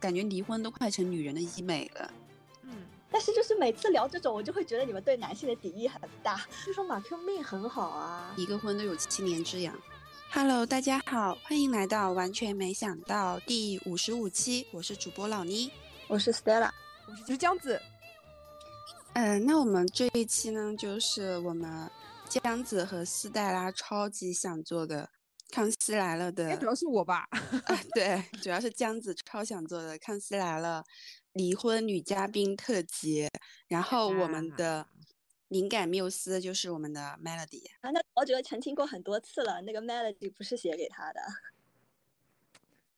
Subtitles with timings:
[0.00, 2.10] 感觉离婚都快成女人的医美了。
[2.62, 2.72] 嗯，
[3.10, 6.40] 但是就是每次聊这种，我就会觉得你们对男性的敌意很大。
[6.66, 9.78] 就说马 Q 命很好啊，离个婚都有七年之痒。
[10.32, 15.70] Hello，大家好，欢迎来到完全没想到第五十五期，我是主播老妮，
[16.08, 16.70] 我是 Stella，
[17.06, 17.80] 我是江子。
[19.14, 21.90] 嗯，那我们这一期呢，就是我们
[22.28, 25.02] 江子和斯黛拉超级想做的
[25.50, 27.28] 《康熙来了》的，主要是我吧？
[27.64, 30.84] 啊，对，主要是江子超想做的《康熙来了》
[31.32, 33.28] 离婚女嘉宾特辑，
[33.68, 34.86] 然后我们的
[35.48, 41.20] 灵感缪斯就是我们的 Melody 啊，那我觉得澄清过很多次了，那个 Melody 不是写给他的。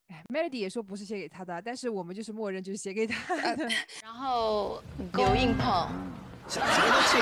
[0.08, 3.68] 哎，Melody 也说不是写给他的，但是我们就是默认就是写给他的。
[4.02, 4.82] 然后
[5.14, 5.90] 刘硬炮，
[6.52, 6.76] 什么东
[7.08, 7.16] 西？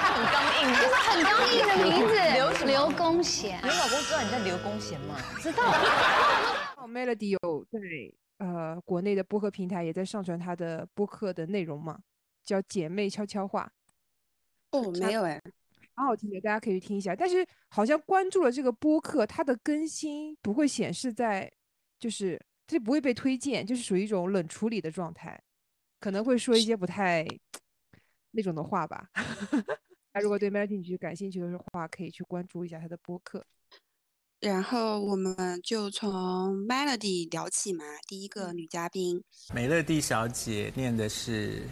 [0.00, 2.14] 他很刚硬，就是很刚硬的名字。
[2.32, 5.16] 刘刘公贤，你老公知道你在刘公贤吗？
[5.38, 5.70] 知道。
[6.88, 7.78] Melody 有在
[8.38, 11.98] 呃国内的播客平台也在上传他的播客的内容嘛，
[12.42, 13.70] 叫《姐妹悄悄话》。
[14.78, 15.38] 哦，没有哎，
[15.94, 17.14] 蛮好听的，大家可以去听一下。
[17.14, 21.52] 但是好像关注了这个播客，它的更新不会显示在。
[21.98, 25.38] 就是这不会被推荐，就是属于一种冷处理的状态，
[26.00, 27.26] 可能会说一些不太
[28.30, 29.08] 那种的话吧。
[30.12, 33.44] 那如果对 Melody 感兴趣的话，可以去关注一下他的播客。
[34.40, 36.10] 然后我们就从
[36.66, 39.22] Melody 聊起嘛，第一个女嘉宾，
[39.54, 41.62] 美乐蒂小姐念的是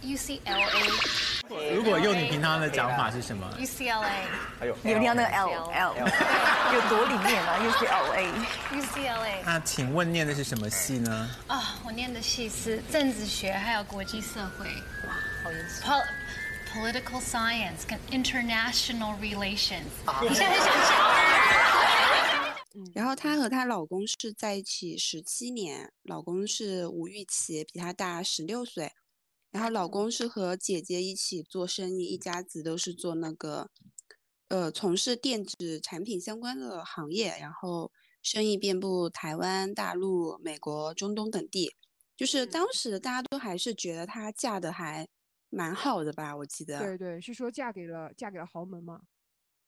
[0.00, 1.74] UCLA。
[1.74, 4.22] 如果用你平常的讲法是什么？UCLA，
[4.58, 5.94] 还有你们听到那个 L L
[6.72, 9.42] 有多里面啊？UCLA，UCLA。
[9.44, 11.28] 那请问念的是什么系呢？
[11.48, 14.68] 啊，我念的系是政治学，还有国际社会。
[15.44, 15.82] 哇，好严肃。
[16.72, 19.84] Political science 跟 international relations。
[20.22, 20.94] 你现在很想讲？
[22.94, 28.92] 然后她和她老公是在一起十七年，老公是吴玉琪，比她大十六岁。
[29.52, 33.70] 然后老公是和姐姐一起做生意，一家子都是做那个，
[34.48, 41.76] 呃，从事电子产品相关的行业，然后生意遍布台湾、大陆、美国、中东等地。
[42.16, 45.06] 就是当时大家都还是觉得她嫁的还
[45.54, 46.36] 蛮好的吧？
[46.36, 46.78] 我记得。
[46.78, 49.00] 对对，是说嫁给了嫁给了豪门吗？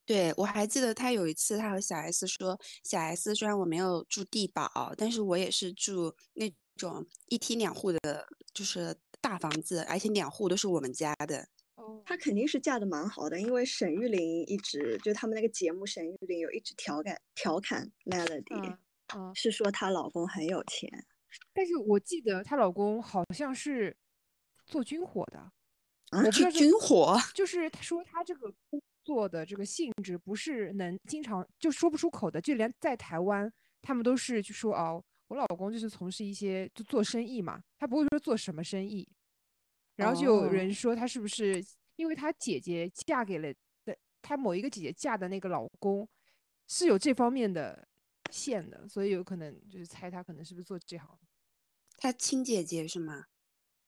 [0.05, 11.49] 对，我还记得他有一次，他和小 S 说：“小 S 虽然我没有住地堡，但是我也是住那种一梯两户的，就是。”大房子，而且两户都是我们家的。
[11.75, 18.77] 哦，她肯定是嫁的蛮好的，因为沈玉琳一直就他们那个节目，沈玉琳有一直调侃调侃 Melody，
[19.17, 20.89] 嗯，是说她老公很有钱。
[21.53, 23.97] 但是我记得她老公好像是
[24.65, 25.51] 做军火的，
[26.11, 33.53] 啊，做军火， 就是他说他这个工作的这个性质不是能经常就说不出口的，就连在台湾，
[33.83, 35.05] 他们都是就说哦。
[35.29, 39.05] 我老公就是从事一些就做生意嘛，他不会说做什么生意，
[39.97, 41.61] 然后就有人说他是不是
[41.97, 43.53] 因为他姐姐嫁给了
[43.85, 46.09] 的他某一个姐姐嫁的那个老公
[46.69, 47.89] 是有这方面的
[48.31, 51.19] 线的，所以有可能就是猜他可能是不是做这行。
[51.97, 53.25] 他亲姐姐是吗？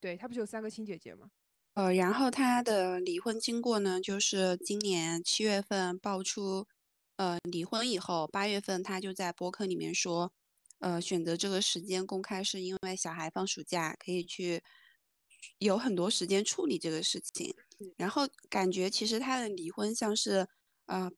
[0.01, 1.31] 对他不是有三个亲姐姐吗？
[1.79, 6.67] 呃，然后他的离婚经过呢，就是今年七月份爆出，
[7.15, 10.33] 呃，离婚以后八月份他就在博客里面说。
[10.81, 14.63] 呃，选择这个时间公开是因为小孩放暑假，可以去
[15.59, 17.55] 有很多时间处理这个事情。
[17.97, 20.47] 然后感觉其实他的离婚像是，
[20.87, 21.11] 呃，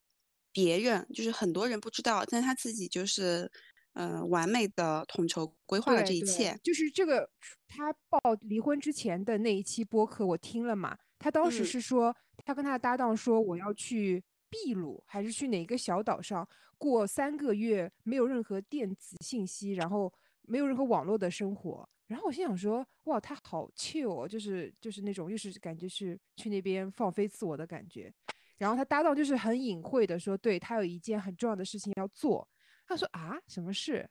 [0.52, 3.50] 别人就是很多人不知道，但他自己就是，
[3.92, 6.58] 呃，完美的统筹规划了这一切。
[6.62, 7.28] 就是这个
[7.68, 12.14] 他报离婚之前的那一期播客我听了嘛，他当时是说
[12.44, 14.22] 他跟他的搭档说我要去。
[14.52, 16.44] 秘鲁还是去哪个小岛上
[16.76, 20.12] 过三个月，没有任何电子信息，然后
[20.42, 21.88] 没有任何网络的生活。
[22.08, 28.12] 然后我心想说，哇，他好 chill，就是就是那种又是感觉是去那边放飞自我的感觉。
[28.58, 32.48] 然后他搭档就是很隐晦的说，对他有一件很重要的事情要做。
[32.90, 34.08] 他说啊，什么事？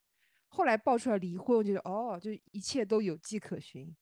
[0.47, 3.95] 后来爆出来离婚，我觉得哦，就一切都有迹可循。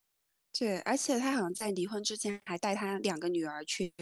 [0.57, 3.93] 对，而且他好像在离婚之前还带他两个女儿去。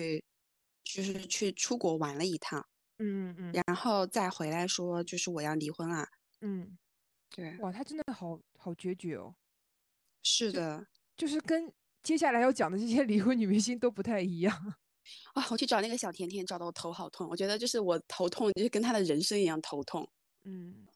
[0.88, 2.64] 就是去出国玩了一趟，
[3.00, 6.08] 嗯嗯，然后再回来说，就是我要离婚了，
[6.42, 6.78] 嗯，
[7.32, 9.36] 对，哇，他真的好好决绝哦，
[10.22, 10.86] 是的，
[11.18, 11.74] 就是跟
[12.04, 14.56] 接下来要讲的这些 离婚女明星都不太一样
[15.34, 15.44] 啊。
[15.50, 20.08] 我去找那个小甜甜，找的我头好痛，我觉得就是我头痛，就是跟她的人生一样头痛，
[20.46, 20.88] 嗯。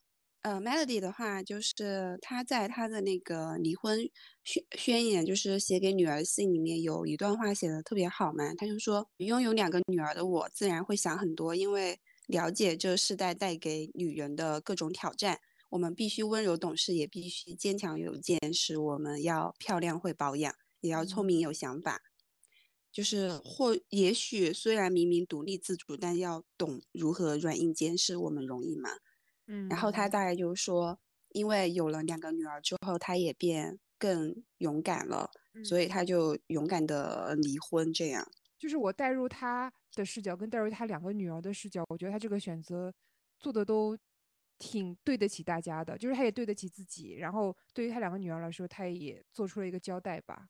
[0.42, 4.08] 呃，Melody 的话，就是他在他的那个离婚
[4.42, 8.54] 宣宣言，就是写给女儿信里面有一段话写的特别好嘛。
[8.54, 15.40] 他就说，拥有两个女儿的我，自然会想很多，因为了解这世代带给女人的各种挑战。
[15.68, 18.78] 我们必须温柔懂事，也必须坚强有见识。
[18.78, 22.00] 我们要漂亮会保养，也要聪明有想法。
[22.90, 28.16] 就是或也许虽然明明独立自主，但要懂如何软硬兼施。
[28.16, 28.88] 我们容易吗？
[29.50, 29.68] 嗯。
[29.68, 30.98] 然后他大概就是说，
[31.30, 35.30] 因为有了两个女儿之后，他也变更勇敢了，
[35.64, 37.92] 所以他就勇敢的离婚。
[37.92, 38.26] 这样。
[38.58, 42.92] 就是我带入他的视角，跟带入他两个女儿的视角，我觉得他这个选择
[43.38, 43.96] 做的都
[44.58, 45.96] 挺对得起大家的。
[45.96, 50.46] 就是他也对得起自己，然后对于他两个女儿来说，他也做出了一个交代吧。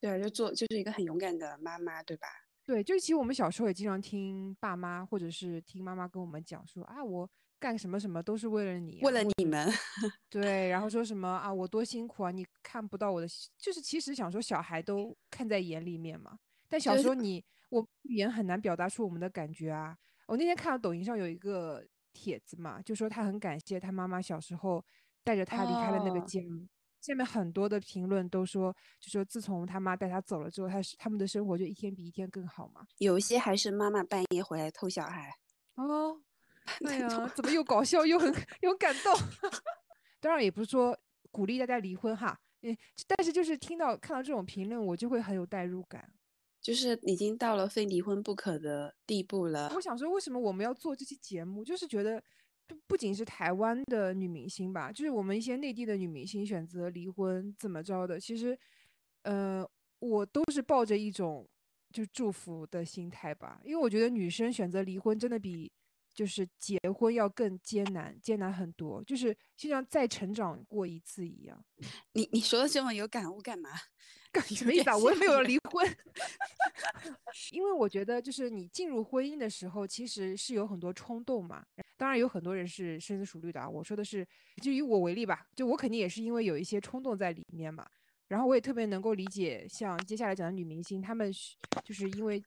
[0.00, 2.26] 对，就做就是一个很勇敢的妈妈，对吧？
[2.64, 7.30] 对，就是其实我们小时候也经常听爸妈或者是听妈妈跟我们讲说啊，我
[7.64, 9.66] 干什么什么都是为了你，为了你们。
[10.28, 13.26] 对，然后说什么啊，我多辛苦啊，你看不到我的，
[13.56, 16.38] 就是其实想说小孩都看在眼里面嘛。
[16.68, 19.96] 但小时候你我语言很难表达出我们的感觉啊。
[20.26, 21.82] 我那天看到抖音上有一个
[22.12, 24.84] 帖子嘛，就说他很感谢他妈妈小时候
[25.22, 26.42] 带着他离开了那个家。
[27.00, 32.86] 下面很多的评论都说，就说自从他妈带他走了之后，他是他们的生活就一天比一天更好嘛。
[32.98, 35.34] 有一些还是妈妈半夜回来偷小孩。
[35.76, 36.20] 哦，
[36.86, 38.32] 哎呀，怎么又搞笑又很
[38.62, 39.12] 又感动？
[40.20, 40.98] 当然也不是说
[41.30, 42.76] 鼓励大家离婚哈，嗯，
[43.06, 46.12] 但是就是听到看到这种评论，我就会很有代入感，
[46.60, 49.70] 就是已经到了非离婚不可的地步了。
[49.74, 51.64] 我想说，为什么我们要做这期节目？
[51.64, 52.22] 就是觉得。
[52.66, 58.58] 不不仅是台湾的女明星吧，就是我们一些内地的女明星选择离婚怎么着的，其实，
[59.24, 59.62] 呃，
[59.98, 61.46] 我都是抱着一种
[61.92, 65.70] 就祝福的心态吧，因为我觉得女生选择离婚真的比
[66.14, 71.62] 就是结婚要更艰难，艰难很多，就是就像再成长过一次一样。
[72.12, 73.70] 你你说的这么有感悟干嘛？
[74.32, 74.96] 干 什么意思啊？
[74.96, 75.86] 我也没有离婚，
[77.52, 81.64] 因为我觉得就是你进入婚姻的时候，其实是有很多冲动嘛。
[81.96, 83.68] 当然有很多人是深思熟虑的啊。
[83.68, 84.26] 我说的是，
[84.60, 87.86] 就以我为例吧，就我肯定也是因为有一些冲动在里面嘛。
[88.26, 91.32] 然后我也特别能够理解，像接下来讲的女明星，她们
[91.84, 92.42] 就是因为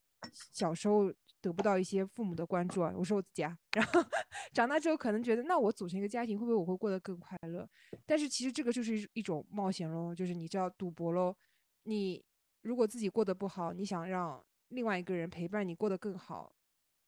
[0.52, 2.92] 小时候得不到一些父母的关注啊。
[2.96, 4.04] 我说我自己啊， 然后
[4.52, 7.68] 长大之后可能觉得，那我组成一个家庭，会不会我会过得更快乐？
[8.06, 11.36] 但是其实这个就是一种冒险喽，就是你知道赌博喽。
[11.84, 12.24] 你
[12.62, 16.54] 如果自己过得不好，你想让另外一个人陪伴你过得更好，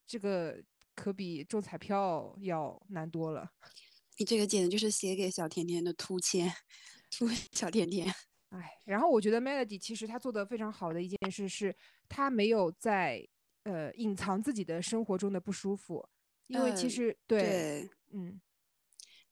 [0.07, 0.63] 这个
[0.95, 3.51] 可比中彩票要难多了。
[4.19, 6.51] 你这个简直就是写给小甜甜的突签，
[7.11, 8.07] 突小甜甜。
[8.51, 11.75] 哎，然后我觉得 Melody 其实他做的非常好的一件事是，
[12.09, 13.27] 他没有在
[13.71, 16.09] 呃隐藏自己的生活中的不舒服，
[16.49, 18.41] 因为其实对，嗯，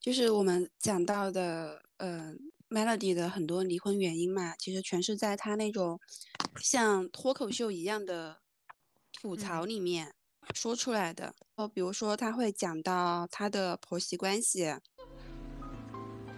[0.00, 2.34] 就是我们讲到的，呃。
[2.70, 5.98] Melody 的很多离婚原因嘛，其实全是在他那种
[6.60, 8.42] 像脱口秀一样的
[9.10, 10.14] 吐槽里面
[10.54, 11.34] 说出来的。
[11.54, 14.74] 哦，比如说他会讲到他的婆媳关系。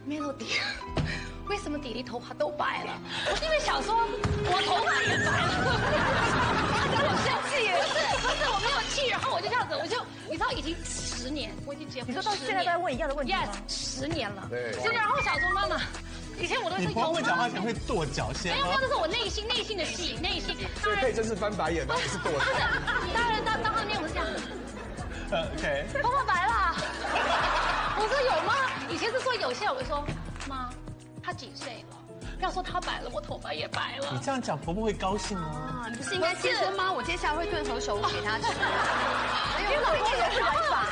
[0.06, 0.61] Melody，
[1.50, 2.93] 为什么弟弟头发都白了？
[3.29, 5.67] 我是因为想说，我头发也白了。
[6.94, 7.91] 他我生气，不是
[8.23, 9.99] 不是，我没有气，然后我就这样子，我就
[10.31, 14.47] 你知道已经十年，我已经结婚，你说到现在都在问一样的问题 Yes，十年了。
[14.49, 14.70] 对。
[14.81, 15.76] 就然后想说妈妈。
[16.38, 20.56] 以前我都是你不会讲话前会跺脚先没有，这是我内心内心的戏，内心。
[20.81, 22.38] 所以可以真是翻白眼，不是跺脚。
[23.12, 24.26] 当然，当当后面我是这样。
[25.32, 25.87] 呃， OK。
[26.00, 26.76] 头发白了。
[27.98, 28.55] 我说有吗？
[28.89, 30.03] 以前是说有些，我就说
[31.20, 31.96] 妈，他几岁了？
[32.41, 34.10] 要说她白了，我头发也白了。
[34.12, 35.86] 你这样讲，婆婆会高兴吗？
[35.91, 36.93] 你不是应该健身吗？
[36.93, 38.46] 我接下来会炖猴首乌给她吃。
[39.60, 40.86] 因为老公也是白发。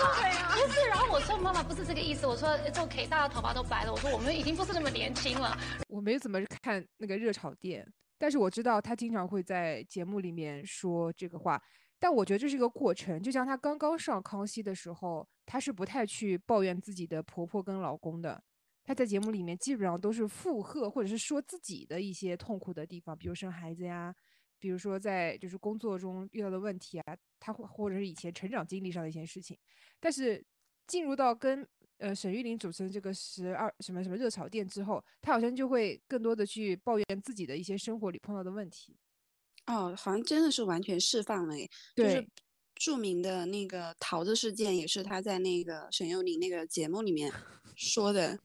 [0.58, 2.48] 不是，然后我说妈妈不是这个意思，我说
[2.80, 5.56] OK，大家头发都白了，我说我们已经不是那么年轻了。
[5.88, 7.86] 我没怎么看那个热炒店，
[8.18, 11.60] 但是我知道他经常会在节目里面说这个话。
[12.00, 18.40] 但我觉得这是一个过程，就像他刚刚上康熙的时候，他是不太去抱怨自己的婆婆跟老公的。
[18.88, 24.14] 他在节目里面基本上都是附和或者是说自己的一些痛苦的地方，比如生孩子呀，
[24.58, 29.58] 比如说在就是工作中遇到的问题啊，他或或者是以前成长经历上的一些事情。
[30.00, 30.42] 但是
[30.86, 31.68] 进入到跟
[31.98, 38.96] 呃沈玉琳主持这个十二什么什么热炒店之后，他好像就会更多的去抱怨自己的一些生活里碰到的问题。
[39.66, 41.68] 哦，好像真的是完全释放了诶。
[41.94, 42.26] 就是
[42.74, 47.30] 著名的那个桃子事件，也是他在那个沈幼琳那个节目里面
[47.76, 48.38] 说的。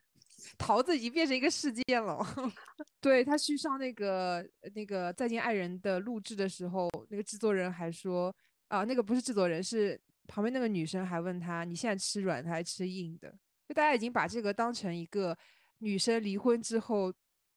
[0.57, 2.25] 桃子已经变成一个事件了。
[3.01, 8.33] 对他去上那个那个再见爱人的录制的时候，那个制作人还说
[8.67, 13.33] 啊，那个不是制作人，是旁边那个女生还问他，你现在吃软的还是吃硬的？
[13.67, 15.37] 就大家已经把这个当成一个
[15.79, 17.13] 女生离婚之后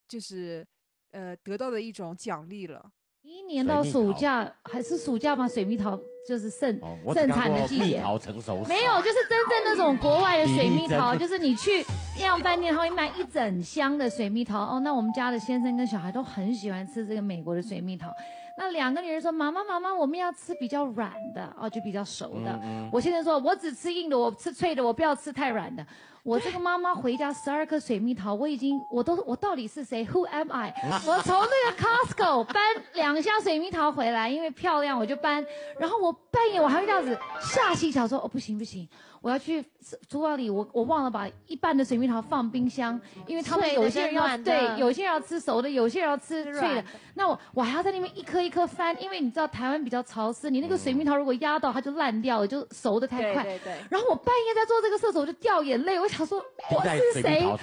[0.08, 0.66] 就是
[1.10, 2.92] 呃得到的一种奖励了。
[3.36, 5.46] 你今年到暑假还是暑假吗？
[5.46, 6.80] 水蜜桃就是盛
[7.12, 8.00] 盛产的季节。
[8.00, 8.64] 桃成熟。
[8.66, 11.84] 没有，就是真正那种国外的水蜜 桃，就是你去
[12.18, 14.58] 量饭店，他会卖一整箱的水蜜桃。
[14.58, 18.10] 哦，那我们家的先生跟小孩都很喜欢吃这个美国的水蜜桃。
[18.56, 22.58] 那两个女人说：“妈妈，妈妈，我们要吃比较软的哦，就比较熟的。”
[22.90, 25.86] 我现在说：“我只吃硬的，我吃脆的，我不要吃太软的。”
[26.26, 30.74] 我这个妈妈回家十二颗水蜜桃，我已经，我都，我到底是谁？Who am I？
[31.06, 32.60] 我从那个 Costco 搬
[32.94, 35.46] 两箱水蜜桃回来，因为漂亮我就搬。
[35.78, 38.88] 然后我半夜我还会这样子下心想说：“哦，不行不行。”
[39.20, 39.64] 我要去
[40.08, 46.84] 厨房里，我我忘了把一半的水蜜桃放冰箱，因为他们有些人要对，有些人要吃熟的，有些人要吃脆的。
[47.14, 53.42] 那我我还要在那边一颗一颗翻，因为你知道台湾比较潮湿，你那个水蜜桃如果压到它就烂掉了，就熟的太快。
[53.42, 53.74] 对对。
[53.90, 55.98] 然后我半夜在做这个射手，我就掉眼泪。
[55.98, 56.82] 我想说我
[57.12, 57.58] 是谁？Who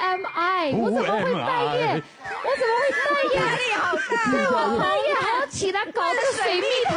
[0.00, 0.72] am I？
[0.72, 2.02] 我怎么会半夜？
[2.44, 3.36] 我怎么会半夜？
[3.36, 4.30] 压力好大。
[4.30, 6.94] 对，我半夜还要起来搞这个水蜜桃。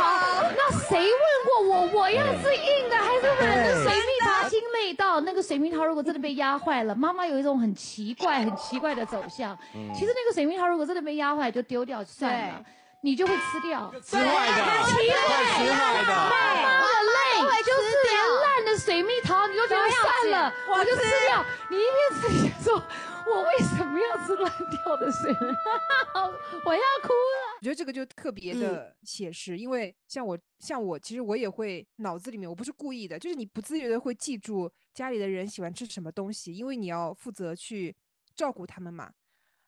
[0.56, 1.08] 那谁问
[1.46, 3.84] 过我，我要是硬的还是软的？
[3.84, 9.56] 水蜜桃心累到那个水蜜桃，如果真的被压坏了，妈妈有一种很奇怪、很奇怪的走向。
[9.94, 12.66] 其实那个水蜜桃如果真的被压坏，就丢掉算了，
[13.02, 13.94] 你就会吃掉。
[14.04, 14.54] 吃坏的，
[14.88, 16.10] 奇怪，吃坏的。
[16.10, 21.46] 妈的累，就是连烂的水蜜桃你都觉得算了，我就吃掉。
[21.70, 22.82] 你一边吃一边说。
[23.36, 24.52] 我为什么要吃乱
[24.84, 25.32] 掉的水？
[26.66, 27.58] 我要哭了。
[27.60, 37.96] 我觉得这个就特别的写实，因为像我，像我，其实我也会脑子里面，我不是故意的，就是你不自觉的会记住家里的人喜欢吃什么东西，因为你要负责去
[38.36, 39.12] 照顾他们嘛，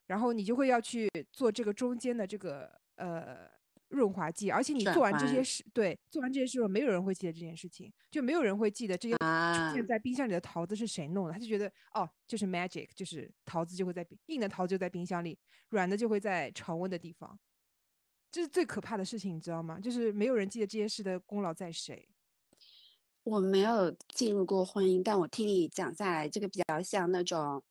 [0.06, 3.50] 然后你就会要去做这个中间的这个呃。
[3.92, 17.38] 润滑剂，而且你做完这些事，对，做完这些事后，没有人会记得这件事情，就没有人会记得这些出现在冰箱里的桃子是谁弄的，他就觉得哦，就是 magic，就是桃子就会在硬的桃子就在冰箱里，软的就会在常温的地方，
[18.30, 19.78] 这是最可怕的事情，你知道吗？
[19.78, 22.08] 就是没有人记得这件事的功劳在谁。
[23.24, 27.62] 我没有进入过婚姻，但我听你讲下来，这个比较像那种。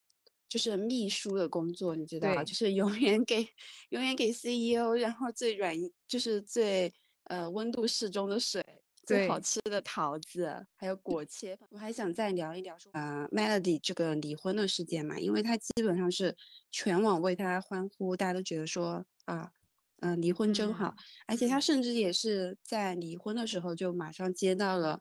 [0.51, 3.48] 就是秘书的工作，你知道，就是永远给
[3.91, 5.74] 永远给 CEO，然后最软
[6.10, 6.93] 就是最
[7.24, 8.62] 呃温度适中的水，
[9.05, 11.58] 最好吃的桃子，还有果切。
[11.70, 16.36] 我还想再聊一聊说，呃，Melody 这个离婚的事件嘛，因为他基本上是
[16.70, 19.53] 全网为他欢呼，大家都觉得说啊，
[20.01, 20.93] 嗯，离婚真好，
[21.27, 25.00] 而且他甚至也是在离婚的时候就马上接到了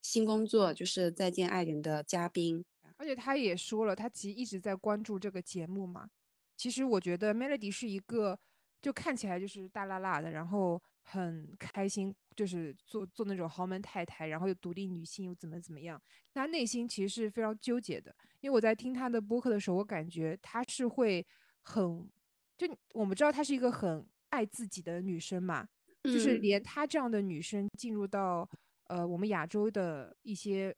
[0.00, 2.64] 新工作，就是再见爱人的嘉宾。
[2.98, 6.08] 而且他也说了，他其实一直在关注这个节目嘛。
[6.56, 8.38] 其实我觉得 Melody 是一个，
[8.80, 16.00] 就看起来就是大辣辣的，然后很开心，就是做做那种豪门太太，然后又独立女性又怎么怎么样。
[16.32, 18.16] 她内心其实是非常纠结的。
[18.40, 21.26] 因为我在听她的播客的时候，我感觉她是会
[21.60, 22.08] 很，
[22.56, 25.68] 就我们知道她是一个很爱自己的女生嘛，
[26.04, 28.48] 就是连她这样的女生进入到
[28.84, 30.74] 呃我们亚洲的一些。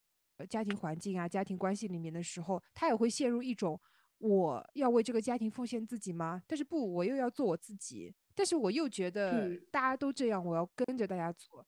[0.46, 3.80] 家庭环境啊，家庭关系里面的时候，他也会陷入一种
[4.18, 6.42] 我要为这个家庭奉献自己吗？
[6.46, 11.66] 但是不，我又要做我自己，但是我又觉得大家都这样，我要跟着大家做。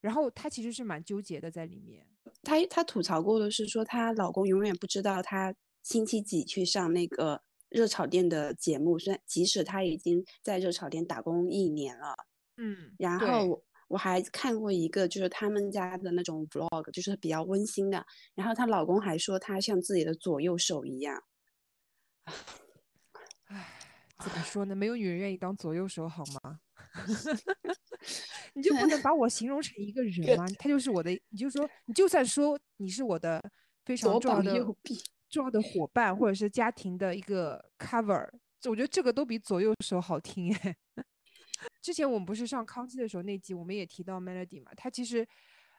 [0.00, 2.06] 然后她其实是蛮纠结的在里面。
[2.42, 12.14] 她她吐槽过的是说，她老公永远不知道她星期几去上那个热炒店的节目，虽然即使她已经在热炒店打工一年了。
[12.56, 13.62] 嗯，然后。
[13.90, 18.06] 我还看过一个，就是他们家的那种 vlog，就是比较温馨的。
[18.36, 21.20] 然后她老公还说她像自己的左右手一样。
[23.46, 23.80] 唉，
[24.22, 24.76] 怎么说呢？
[24.76, 26.60] 没有女人愿意当左右手，好吗？
[28.54, 30.46] 你就不能把我形容成一个人吗？
[30.56, 33.42] 他就是我的，你就说，你就算说你是我的
[33.84, 34.52] 非常重要的
[35.28, 38.28] 重要的伙伴，或者是家庭的一个 cover，
[38.68, 40.76] 我觉得这个都比左右手好听哎。
[41.80, 45.26] 之前我们不是上康熙的时候那集，我们也提到 Melody 嘛，她其实，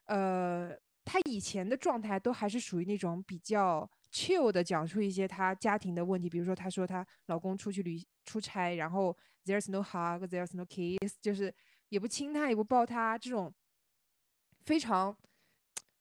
[0.05, 11.53] 呃，她以前的状态都还是属于那种比较 chill 的，讲述一些她家庭的问题，比如说她说她老公出去旅出差，然后 there's no hug，there's no kiss，就是
[11.89, 13.53] 也不亲她，也不抱她，这种
[14.65, 15.15] 非常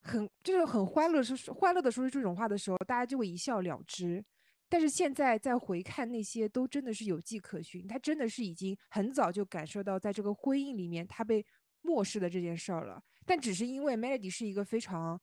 [0.02, 4.25] 很就是很欢乐说欢乐的说出这种话的时候，大家就会一笑了之。
[4.70, 7.88] 但是现在再回看那些，都真的是有迹可循。
[7.88, 11.44] 他真的是已经很早就感受到，在这个婚姻里面他被
[11.82, 13.02] 漠视的这件事儿了。
[13.26, 15.20] 但只是因为 Melody 是一个非常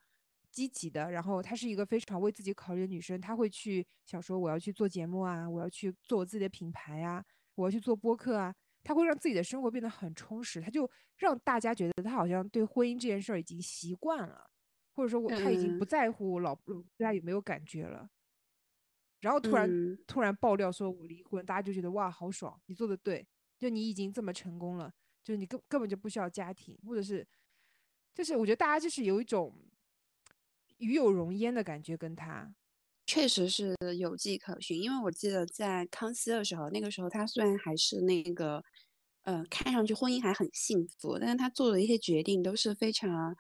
[0.52, 7.24] 积极的，然后她是一个非常为自己考虑的女生，她会去想说我要去做节目啊，我要去做我自己的品牌啊，
[7.56, 10.60] 我要去做播客啊，她会让自己的生活变得很充实。
[10.60, 14.50] 她就让大家觉得她好像对婚姻这件事儿已经习惯了，
[14.94, 16.54] 或者说我她已经不在乎老
[16.98, 18.10] 对她有没有感觉了。
[19.20, 24.92] 然后突然突然爆料说我离婚，大家就觉得哇好爽，你做的对，就你已经这么成功了，
[25.24, 27.28] 就是你根根本就不需要家庭，或者是，
[28.14, 29.54] 就是我觉得大家就是有一种
[30.78, 32.54] 与有荣焉的感觉，跟他
[33.06, 34.80] 确实是有迹可循。
[34.80, 38.64] 因为我记得在康熙的时候，那个时候他虽然还是那个，
[39.24, 43.36] 呃，看上去婚姻还很幸福，但是他做的一些决定都是非常。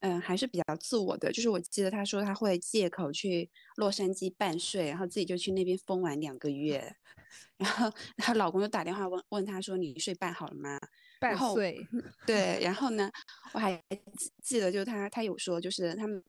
[0.00, 1.30] 嗯，还是比较自我的。
[1.32, 6.94] 就是我记得他说他会借口去洛杉矶办税，然后自己就去那边疯玩两个月。
[7.58, 10.80] 然后她老公就打电话问问他说：“你税办好了吗？”
[11.20, 11.86] 办税。
[12.26, 13.10] 对，然后呢，
[13.52, 13.76] 我还
[14.16, 16.22] 记记得，就是他他有说，就是他们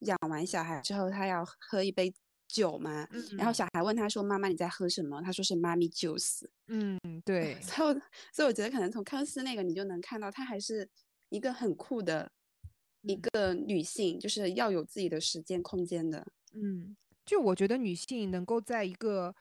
[0.00, 2.12] 养完小孩之后，他要喝一杯
[2.46, 3.08] 酒嘛。
[3.10, 3.24] 嗯。
[3.38, 6.46] 然后小孩问他说：“妈妈你在喝什么？”他说是妈咪 juice。
[6.68, 7.58] 嗯， 对。
[7.62, 8.00] 所以
[8.32, 10.86] 所以我觉得可能从康熙那个你就能看到，他还是
[11.30, 12.30] 一个很酷的。
[13.02, 19.34] 一个女性就是要有自己的时间空间的，嗯，就我觉得女性能够在一个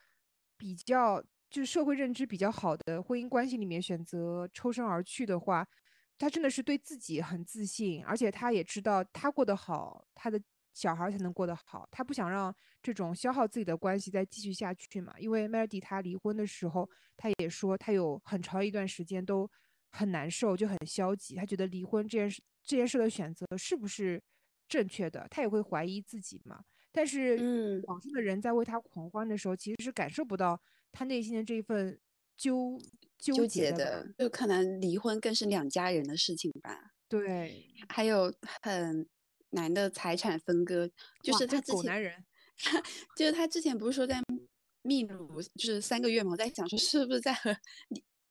[0.58, 5.68] 比较就是社会认知比较好的婚姻关系里面选择抽身而去的话，
[6.18, 10.40] 她真的是对自己很自信，而且她也知道她过得好，她的
[10.74, 15.14] 小孩才能过得好，她不想让这种消耗自己的关系再继续下去嘛。
[15.20, 19.50] 因为 Melody 她离婚的时候，她也说她有很长一段时间都
[19.92, 22.42] 很难受，就很消极，他觉得离婚这件事。
[22.62, 24.22] 这件事的选择是不是
[24.68, 25.26] 正确的？
[25.32, 26.64] 他也会怀疑自己嘛。
[26.92, 32.00] 但是，嗯，网上的人在为他狂欢的时候，其实是感受不到他内心的这一份
[32.38, 32.80] 纠
[33.18, 34.08] 纠结的。
[34.20, 36.92] 就可能离婚更是两家人的事情吧。
[37.08, 38.32] 对，还有
[38.62, 39.08] 很
[39.52, 40.92] 难的财产分割，
[41.24, 42.26] 就是他之前，
[43.18, 44.22] 就是他之前不是说在
[44.84, 46.32] 秘鲁就是三个月嘛？
[46.32, 47.56] 我在想说是不是在和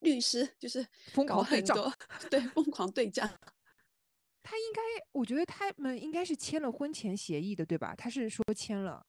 [0.01, 1.77] 律律师就是疯狂对账，
[2.31, 3.29] 对，疯狂对账。
[4.43, 4.81] 他应该，
[5.13, 7.95] 我觉得他们应该是签了婚前协议的，对吧？
[7.95, 9.05] 他是说签了。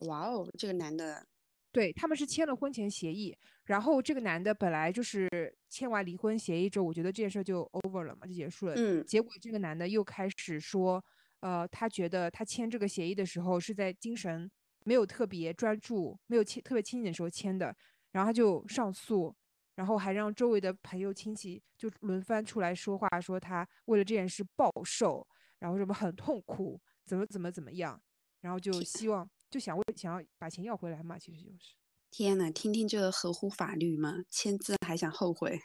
[0.00, 1.26] 哇哦，这个男的，
[1.72, 3.34] 对他们是签了婚前协议。
[3.64, 5.28] 然后这个男的本来就是
[5.68, 8.74] 签完离婚协议之后，我觉得这件事就 over 了嘛，就结束了。
[8.76, 9.04] 嗯。
[9.06, 11.02] 结果这个男的又开始说，
[11.40, 14.50] 呃，他觉得他签这个协议的时候是在精神
[14.84, 17.74] 没有特别专注、没有清特别清醒的时候签的，
[18.12, 19.34] 然后他就上诉。
[19.78, 25.24] 然后还让周围的朋友亲戚就轮番出来说话，说他为了这件事暴瘦，
[25.60, 28.02] 然后什么很痛苦，怎么怎么怎么样，
[28.40, 31.76] 然后就希望就想为想要把钱要回来嘛，其实就是。
[32.10, 34.24] 天呐，听听这个合乎法律吗？
[34.28, 35.60] 签字还想后悔？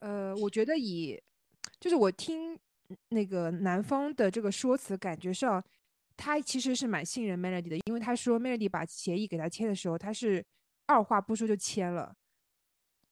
[0.00, 1.18] 呃，我觉得以
[1.80, 2.58] 就是我听
[3.08, 5.64] 那个男方的这个说辞，感觉上
[6.18, 10.44] 他其实是蛮信任 Melody 的，因为他说 Melody 把协议给他签的时候，他是
[10.86, 12.14] 二话不说就签了。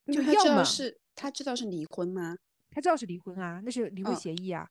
[0.07, 2.37] 就要么是他知道是离婚吗？
[2.71, 4.67] 他知道是离婚啊，那是离婚协议啊。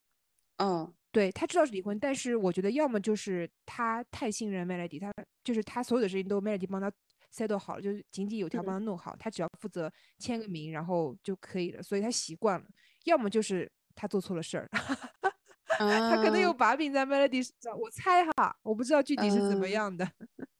[0.57, 5.11] 哦，对他知道是离婚，但是我觉得要么就是他太信任 Melody，他
[5.43, 6.91] 就是他所有的事情都 Melody 帮他
[7.33, 12.65] settle 好了，就是井井有条帮他弄好，他只要负责签个名，然后就可以了，所以他习惯了。
[13.05, 14.69] 要么就是他做错了事儿，
[15.79, 20.07] 他可能有把柄在 Melody 上，我猜哈，我不知道具体是怎么样的。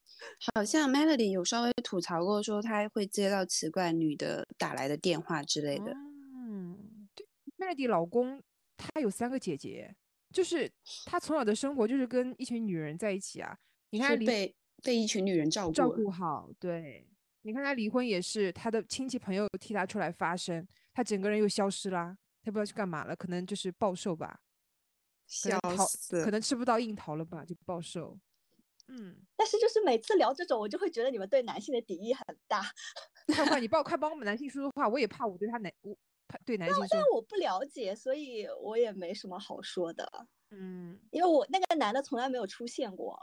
[0.55, 5.91] 好像 Melody 有稍微吐槽过，说他会接到奇怪女的打来的电话之类的。
[5.93, 8.41] 嗯，对，Melody 老公
[8.77, 9.95] 他有三个姐姐，
[10.31, 10.71] 就是
[11.05, 13.57] 他从小的生活就是跟一群女人在一起啊。
[13.89, 16.49] 你看，被被一群女人照顾照顾好。
[16.59, 17.07] 对，
[17.41, 24.39] 你看他离婚也是他的亲戚朋友替他出来发声，他整个人又消失啦，他不知道去干嘛了，可能就是暴瘦吧，
[25.27, 28.17] 笑死，可能吃不到樱桃了吧，就暴瘦。
[28.93, 32.61] 嗯，但是就是每次聊这种，我就会觉得你们对男性的敌意很大。
[33.33, 35.95] 快快，你帮我快帮我们男性说说话，我也怕我对他男我
[36.27, 36.87] 怕对男性说。
[36.91, 40.27] 但我不了解，所以我也没什么好说的。
[40.49, 43.17] 嗯，因为我那个男的从来没有出现过，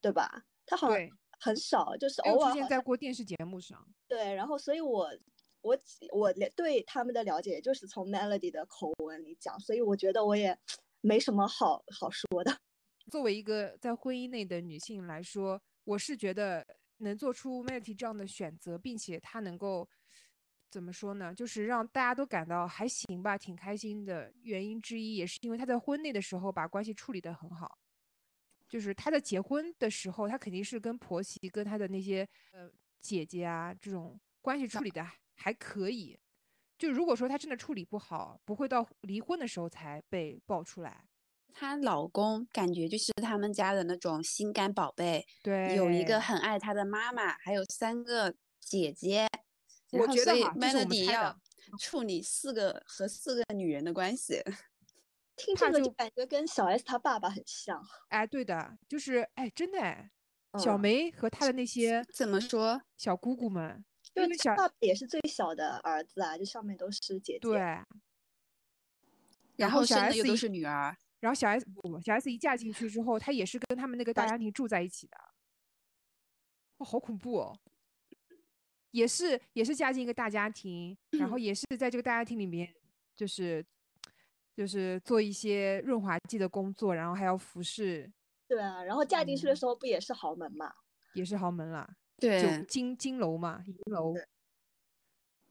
[0.00, 0.44] 对吧？
[0.64, 1.08] 他好像
[1.40, 3.84] 很少，就是偶尔出现在过电视节目上。
[4.06, 5.10] 对，然后所以我
[5.62, 5.76] 我
[6.12, 10.56] 我对他们的了解就是从 Melody 的口吻里讲，所以我觉得我也
[11.00, 12.56] 没什么好好说的。
[13.08, 16.66] 作为一个在婚姻内的女性来说，我是觉得
[16.98, 19.88] 能做出 Melody 这样的选择，并且她能够
[20.70, 21.34] 怎么说呢？
[21.34, 27.78] 就是让大家都感到还行吧，挺开心的原因之一，也是因为她在婚内的时候把关系处理得很好。
[28.68, 35.02] 就是她在结婚的时候，她肯定是跟婆媳、跟她的那些呃姐姐啊这种关系处理的
[35.36, 36.18] 还可以。
[36.76, 41.07] 就如果说她真的处理不好，不会到离婚的时候才被爆出来。
[41.52, 49.26] 她老公感觉就是他们家的那种心肝宝贝，对，有一个很爱她的妈妈，还有三个姐姐。
[49.90, 51.40] 我觉得 Melody 要
[51.78, 54.42] 处理四个和四个女人的关系，
[55.34, 57.82] 听这个就感觉跟小 S 她爸爸很像。
[58.08, 60.10] 哎，对的，就是哎，真的哎，
[60.58, 63.82] 小梅和她的那些怎么说小姑姑们，
[64.14, 67.38] 因为小爸爸也是最小的儿子啊，就上面都是姐姐。
[67.38, 67.58] 对，
[69.56, 75.16] 然后生的又都是女儿，然后小 S 不，小 S 一嫁进去之后，她也是跟他们那个大家庭住在一起的，
[76.78, 77.58] 哇，好恐怖哦！
[78.92, 82.72] 也是也是嫁进一个大家庭，然后也是在这个大家庭里面，
[83.14, 83.64] 就是
[84.54, 88.10] 就是做一些润滑剂的工作，然后还要服侍。
[88.46, 90.72] 对啊，然后嫁进去的时候不也是豪门嘛？
[91.14, 94.14] 也是豪门啦，对，金金楼嘛，银楼。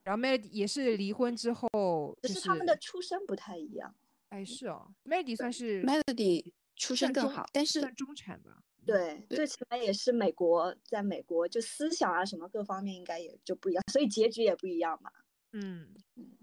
[0.03, 3.93] 然后 Melody 也是离婚之后，只是他们的出身不太一样。
[4.29, 8.63] 哎，是哦，Melody 算是 Melody 出身更好，但是算中产吧。
[8.85, 15.11] 对，最起码也是美国，在美国就思想啊什么各方面应该也就不一样，所以结局也不一样嘛。
[15.51, 15.93] 嗯，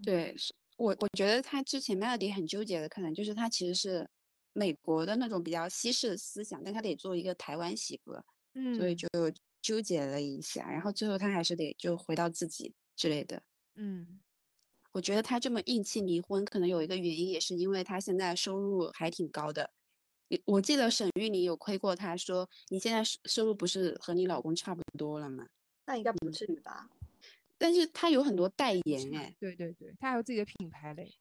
[0.03, 0.35] 对，
[0.77, 4.07] 我我觉得他之前 Melody 很纠结的，可能就是他其实是
[4.53, 8.13] 美国的那种比较西式的思想，但他得做一个台湾媳妇，
[8.53, 9.07] 嗯，所以就
[9.61, 13.41] 纠结了一下，然后最后他还是得就回到自己之类的。
[13.73, 14.19] 嗯，
[14.95, 19.69] 我觉得他这么硬气离婚，可能有一个原因，也是因为他现在收入还挺高的。
[20.45, 25.45] 我记得沈玉琳有亏过他，说你现在收收入不是和你老公差不多了吗？
[25.85, 26.89] 那应该不至于吧？
[27.57, 31.13] 但是他有很多代言，哎，对对对，他还有自己的品牌嘞，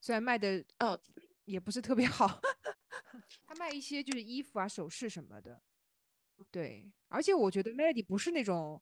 [0.00, 0.96] 虽然卖的哦
[1.44, 2.40] 也不是特别好，
[3.48, 5.60] 他卖一些就是衣服啊、首饰什么的。
[6.52, 8.80] 对，而且我觉得 Melody 不是那种。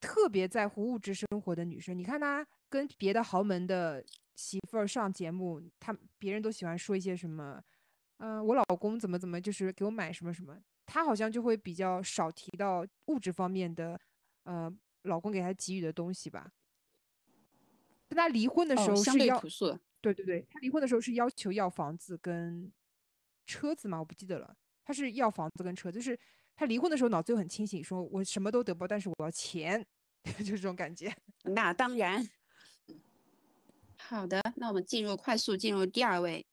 [0.00, 4.02] 特别在乎物质生活的女生，你看她跟别的豪门的
[4.34, 7.62] 媳妇儿上节目，她别人都喜欢说一些什么，
[8.16, 14.00] 嗯，我老公怎么怎么，就是给我买什么什么，她好像就会比较少提到物质方面的，
[14.44, 16.50] 呃，老公给她给予的东西吧。
[18.08, 19.38] 跟她离婚的时候是要，
[20.00, 22.72] 对对对，她离婚的时候是要求要房子跟
[23.44, 26.18] 车子嘛，我不记得了，她是要房子跟车，就是。
[26.60, 29.82] 他离婚的时候脑子又很清醒，说我什么都得不到，但是我要钱，
[30.40, 31.10] 就是这种感觉。
[31.44, 32.28] 那当然。
[33.96, 36.44] 好的，那我们进入快速进入第二位，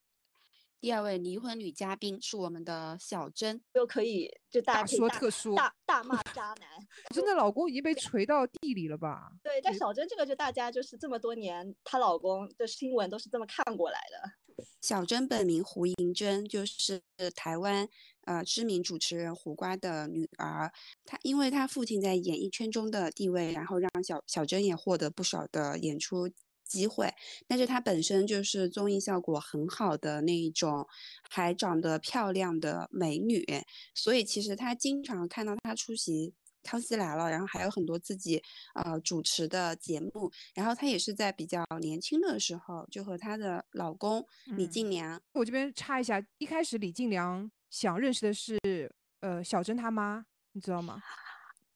[0.80, 6.88] 第二位离婚女嘉宾是我们的小珍，又可以就大说特说，大大骂渣男。
[7.14, 9.30] 真的老公已经被锤到地里了吧？
[9.42, 14.47] 对，但小珍这个就大家就是这么多年，她老公的新闻都是这么看过来的。
[14.80, 17.02] 小珍本名胡银珍，就是
[17.34, 17.88] 台湾
[18.24, 20.72] 呃知名主持人胡瓜的女儿。
[21.04, 26.30] 她因为她父亲在演艺圈中的地位，然后让小小珍也获得不少的演出
[26.64, 27.12] 机会。
[27.46, 30.86] 但是她本身就是综艺效果很好的那一种，
[31.28, 33.44] 还长得漂亮的美女，
[33.94, 36.34] 所以其实她经常看到她出席。
[36.62, 38.42] 康熙来了，然后还有很多自己
[38.74, 44.24] 呃主持的节目，然后她也是在比较年轻的时候就和她的老公
[44.56, 45.20] 李静良。
[45.32, 48.58] 我这边插一下，一开始李静良想认识的是
[49.20, 51.02] 呃小珍他妈，你知道吗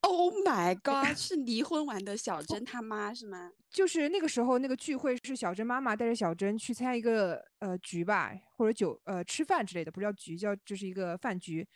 [0.00, 3.52] ？Oh my god，是离婚完的小珍他妈是吗？
[3.70, 11.66] 就是那个时候那个聚会是小珍妈妈带着小珍去参加一个呃局吧，或者酒呃吃饭之类的，不是叫局，叫就是一个饭局。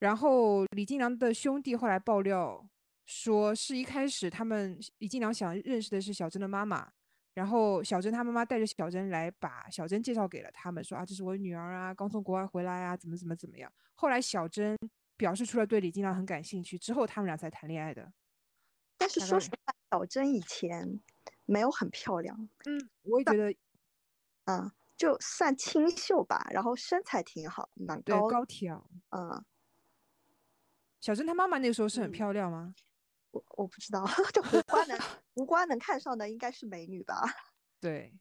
[0.00, 2.66] 然后李金良的兄弟后来爆料
[3.06, 6.90] 说，是一开始他们李金良想认识的是小珍的妈妈，
[7.34, 13.70] 然后小珍她妈妈带着小珍来把小珍介绍给了他们，说啊这是我女儿啊，刚从国外回来啊，怎么怎么怎么样。
[13.94, 14.76] 后来小珍
[15.16, 18.10] 表示出了对李金良很感兴趣，之后他们俩才谈恋爱的。
[18.96, 20.98] 但是说实话，小珍以前
[21.44, 23.54] 没有很漂亮，嗯，我也觉得，
[24.44, 29.44] 嗯，就算清秀吧，然后身材挺好，蛮高高挑，嗯。
[31.00, 32.74] 小珍她妈妈那个时候是很漂亮吗？
[33.30, 34.98] 我我不知道， 就胡瓜能
[35.34, 37.22] 胡瓜能看上的应该是美女吧？
[37.80, 38.12] 对，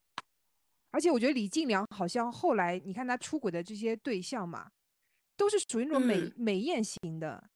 [0.91, 4.69] 而且我觉得李静良好像后来你看他出轨的这些对象嘛，
[5.35, 7.49] 都是属于那种美美艳型的，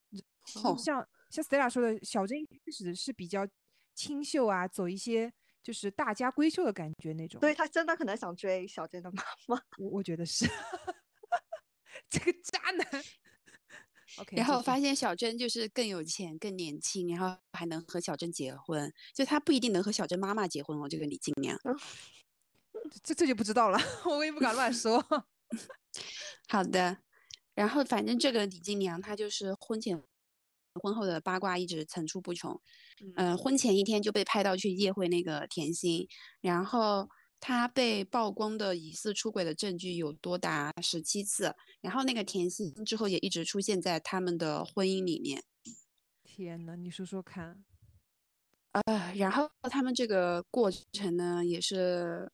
[0.45, 3.47] 像像 Stella 说的，小珍一开始是比较
[3.93, 5.31] 清秀啊，走一些
[5.61, 7.39] 就是大家闺秀的感觉那种。
[7.39, 10.45] 所以他真的可能想追小珍的妈妈，我我觉得是
[12.09, 13.03] 这个渣男。
[14.31, 18.93] 然后发现小珍就是更有钱、更年轻，然后还能和小珍结婚。
[19.13, 21.57] 就他不一定能和小珍妈妈结婚哦，这个李静娘。
[23.03, 25.03] 这这就不知道了， 我也不敢乱 说。
[26.47, 26.97] 好的，
[27.55, 30.01] 然后反正这个李静娘她就是婚前、
[30.81, 32.59] 婚后的八卦一直层出不穷。
[33.15, 36.07] 嗯，婚前一天就被派到去夜会那个甜心，
[36.41, 37.09] 然后。
[37.45, 45.43] 他被曝光的疑似出轨的证据有多达十七次，然后那个甜心之后也一直出现在他们的婚姻里面。
[46.23, 47.65] 天呐，你说说看。
[48.71, 52.31] 呃，然后他们这个过程呢，也是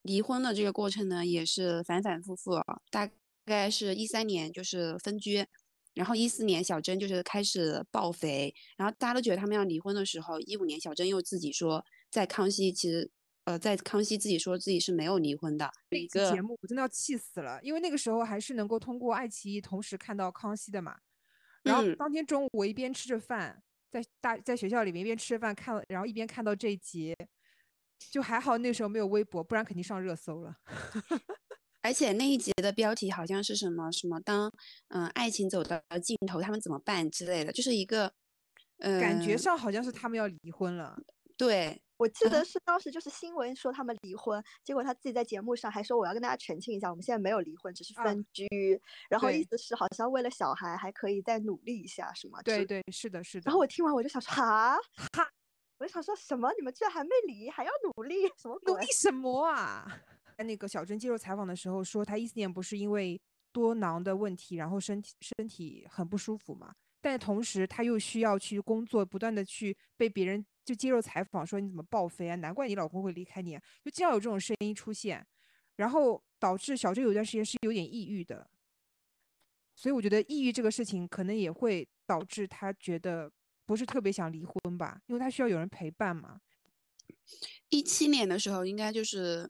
[0.00, 2.58] 离婚的这个过程呢，也是反反复复。
[2.90, 3.10] 大
[3.44, 5.46] 概是一三年就是分居，
[5.92, 13.10] 然后一四年小珍就是开始暴肥，然后大家都觉得他们要离婚的时候，一五年小珍又自己说在康熙其实。
[13.46, 15.70] 呃，在康熙自己说自己是没有离婚的。
[15.90, 20.96] 一个节目我真的要气死了，因为那个时候还是能够通过爱奇艺同时看到康熙的嘛。
[21.62, 27.14] 然后当天中午我一边吃着饭，在大在学校里面一边吃着饭看，然后一边看到这一集，
[28.10, 30.56] 就还好那时候没有微博，不然肯定上热搜了。
[31.82, 34.52] 而且那一节的标题好像是什么什么当
[34.88, 38.12] 嗯爱情走到尽头他们怎么办之类的，就是一个
[38.78, 40.98] 呃感觉上好像是他们要离婚了。
[41.36, 48.46] 对我记得是当时就是新闻说他们离婚，结果他自己在节目上还说我要跟大家澄清一下，我们现在没有离婚，只是分居。
[49.08, 52.42] 然后意思是好像为了小孩还可以再努力一下，是吗？
[52.42, 53.44] 对对，是的，是的。
[53.46, 54.76] 然后我听完我就想说哈
[55.14, 55.26] 哈，
[55.78, 56.50] 我就想说什么？
[56.58, 58.26] 你们居然还没离，还要努力？
[58.36, 60.00] 什么努力 什么啊？
[60.36, 63.18] 在那个小珍接受采访的时候说，她一四年不是因为
[63.52, 66.74] 多囊的问题，然后身体身体很不舒服嘛？
[67.08, 72.34] 但同时他又需要去工作，不断的去被别人就接受采访，说你怎么报废啊？
[72.34, 75.24] 难怪你老公会离开你，啊，就经常有这种声音出现，
[75.76, 78.50] 然后导致小珍有段时间是有点抑郁的。
[79.76, 83.30] 所以我觉得抑郁这个事情可能也会导致他觉得
[83.64, 86.40] 不是特别想离婚吧，因为他需要有人陪伴嘛。
[87.68, 89.48] 一七年的时候应该就是。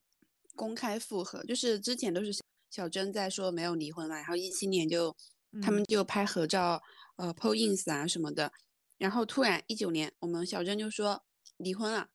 [0.58, 2.32] 公开复合，就是之前都是
[2.70, 5.14] 小珍在说没有离婚嘛，然后一七年就
[5.60, 6.82] 他们就拍合照，
[7.16, 8.52] 呃，po ins 啊什么的，
[8.98, 11.24] 然后突然一九年我们小珍就说
[11.58, 12.08] 离婚了。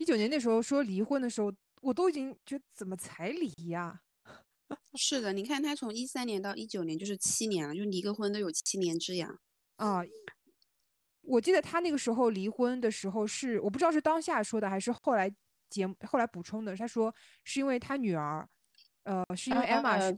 [0.00, 4.00] 一九年那时候说离婚的时候，我都已经觉得怎么才离呀？
[4.96, 9.38] 是的，你看他从一三年到一九年就是七年了，就离个婚都有七年之痒
[9.76, 10.02] 啊。
[11.22, 15.34] 我记得他那个时候离婚的时候是我不知道是当下说的还是后来。
[15.70, 18.48] 节目后来补充的，他说是因为他女儿，
[19.02, 20.16] 呃，是因为 Emma，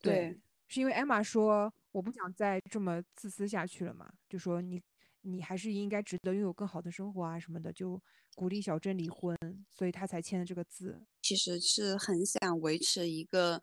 [0.00, 4.82] 对，是因为 Emma 说我不想再这么自私下去了嘛，就说你
[5.22, 7.98] 你还是应该值得拥有更好的生活啊什么的，就
[8.34, 9.34] 鼓励小珍离婚，
[9.70, 11.02] 所以他才签了这个字。
[11.22, 13.58] 其实是很想维持一个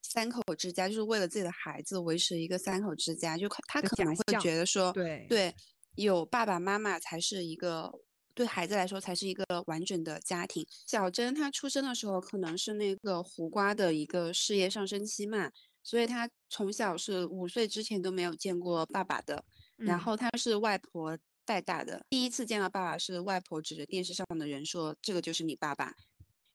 [0.00, 5.54] 三口之家，就是为了自己的孩子维持一个三口之家，就他可能会觉得说，对对，
[5.96, 7.92] 有爸爸妈妈才是一个。
[8.36, 10.66] 对孩子来说才是一个完整的家庭。
[10.88, 15.52] 小珍她出生的时候可能是那个胡瓜的一个事业上升期嘛，
[15.84, 19.44] 所以他从小是五岁之前都没有见过爸爸的。
[19.76, 25.92] 然后他是外婆带大的，第一次见到爸爸是外婆指着电视上的人说：“这个就是你爸爸。”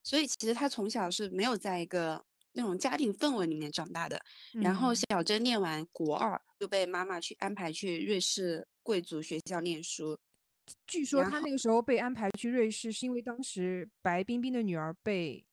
[0.02, 4.18] 所以其实他从小是没有在一个那种家庭氛围里面长大的。
[4.54, 10.18] 然后小珍念完国二就被妈妈去安排去瑞士贵族学校念书。
[10.86, 15.44] 据说他那个时候被安排去瑞士，是因为当时白冰冰的女儿被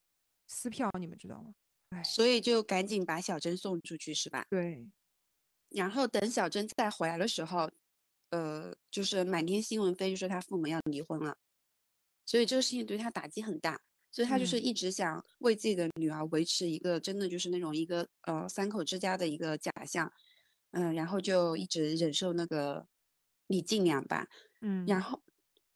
[0.46, 1.52] 撕票，你们知道吗？
[1.90, 4.46] 哎，所以就赶紧把小珍送出去，是吧？
[4.50, 4.86] 对。
[5.70, 7.70] 然后等小珍再回来的时候，
[8.30, 11.36] 呃，就是满天新闻飞，就说他父母要离婚了。
[12.24, 20.12] 所以这个事情对他打击很大，所以他就是一直想为自己的女儿维持一个真的就是那种一个呃三口之家的一个假象，
[20.72, 22.86] 嗯，然后就一直忍受那个
[23.46, 24.26] 李静娘吧。
[24.60, 25.22] 嗯，然后，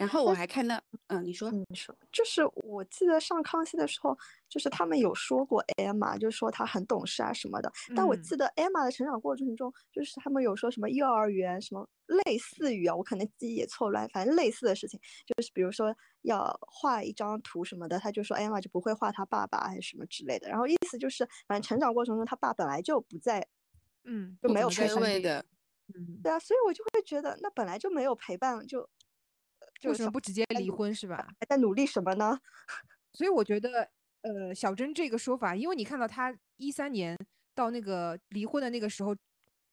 [0.02, 7.70] 然后我还看到，嗯，你说，你说，就是我记得上康熙的时候，就是他们有说过 Emma，就是说她很懂事啊什么的。
[7.94, 11.88] 但我记得 Emma 的成长过程中，就是他们有说什么幼儿园什么
[12.24, 20.48] 类似于啊，我可能记忆也错乱，反正类似的事情，就是比如说要画一张图什么的，他就说 Emma 就不会画他爸爸还是什么之类的。
[20.48, 23.46] 然后意思就是，反正成长过程中他爸本来就不在，
[24.04, 25.44] 嗯，就没有缺位的。
[25.94, 28.88] 嗯，对啊，所以我就会觉得，那本来就没有陪伴，就
[29.90, 31.27] 为什么不直接离婚是吧？
[31.40, 32.38] 还在努力什么呢？
[33.12, 33.90] 所以我觉得，
[34.23, 37.16] 呃，小珍这个说法，因为你看到她一三年
[37.55, 39.14] 到那个离婚的那个时候，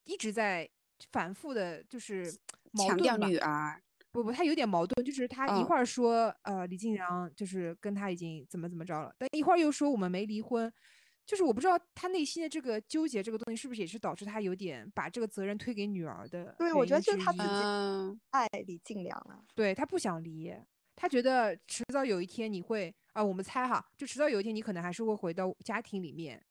[0.05, 0.69] 一直在
[1.11, 2.29] 反复的，就是
[2.75, 3.81] 强调女儿。
[4.11, 10.73] 不不，他有点矛盾，就是他一会儿说，呃，李静阳就是跟他已经怎么怎么着了，但一会儿又说我们没离婚。
[11.29, 16.55] 就是我不知道他内心的这个纠结，这个东西是不是也是导致他有点把这个责任推给女儿的？
[16.57, 19.45] 对，我觉得就是他自己爱李静良了。
[19.53, 20.51] 对他不想离，
[20.95, 26.43] 他觉得迟早有一天你会啊，我们猜哈，就迟早有一天你可能还是会回到家庭里面。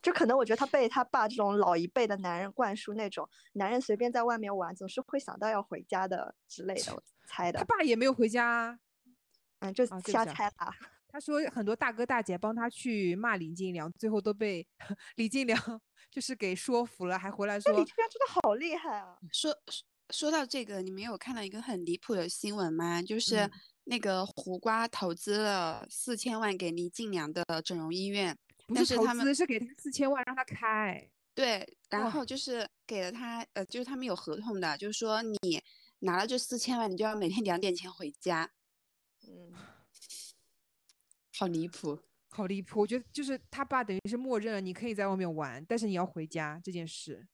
[0.00, 7.58] 就可能我觉得他被他爸这种老一辈的男人灌输那种男人随便在外面玩总是会想到要回家的之类的，我猜的。
[7.58, 8.78] 他爸也没有回家，啊
[9.58, 10.74] 嗯，就瞎猜啦。
[11.14, 14.66] 他说很多大哥大姐帮他去骂李静良，最后都被
[15.14, 19.16] 李静良就是给说服了，还回来说李静良真的好厉害啊！
[19.30, 19.56] 说
[20.10, 23.00] 说到这个，你们有看到一个很离谱的新闻吗？
[23.00, 23.48] 就是
[23.84, 31.08] 那个胡瓜投资了四千万给李静良的整容医院，不是投资，是给他四千万让他开。
[31.32, 35.38] 对，然后就是给了他，呃，就是他们有合同的，就是说你
[36.00, 38.50] 拿了这四千万，你就要每天两点前回家。
[39.28, 39.52] 嗯。
[41.36, 42.80] 好离谱，好离谱！
[42.80, 47.26] 我觉得就是他爸等于是默认了你可以在外面玩，但是你要回家这件事。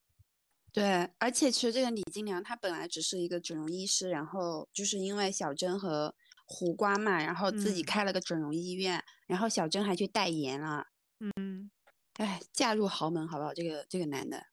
[0.72, 6.14] 对，而且其实这个李金良他本来只是一个整容医师，然后就是因为小珍和
[6.46, 10.86] 胡瓜嘛，然后自己嗯开了个整容医院，然后小珍还去代言了。
[11.18, 11.70] 嗯，
[12.14, 13.52] 哎，嫁入豪门好不好？
[13.52, 14.46] 这个这个男的，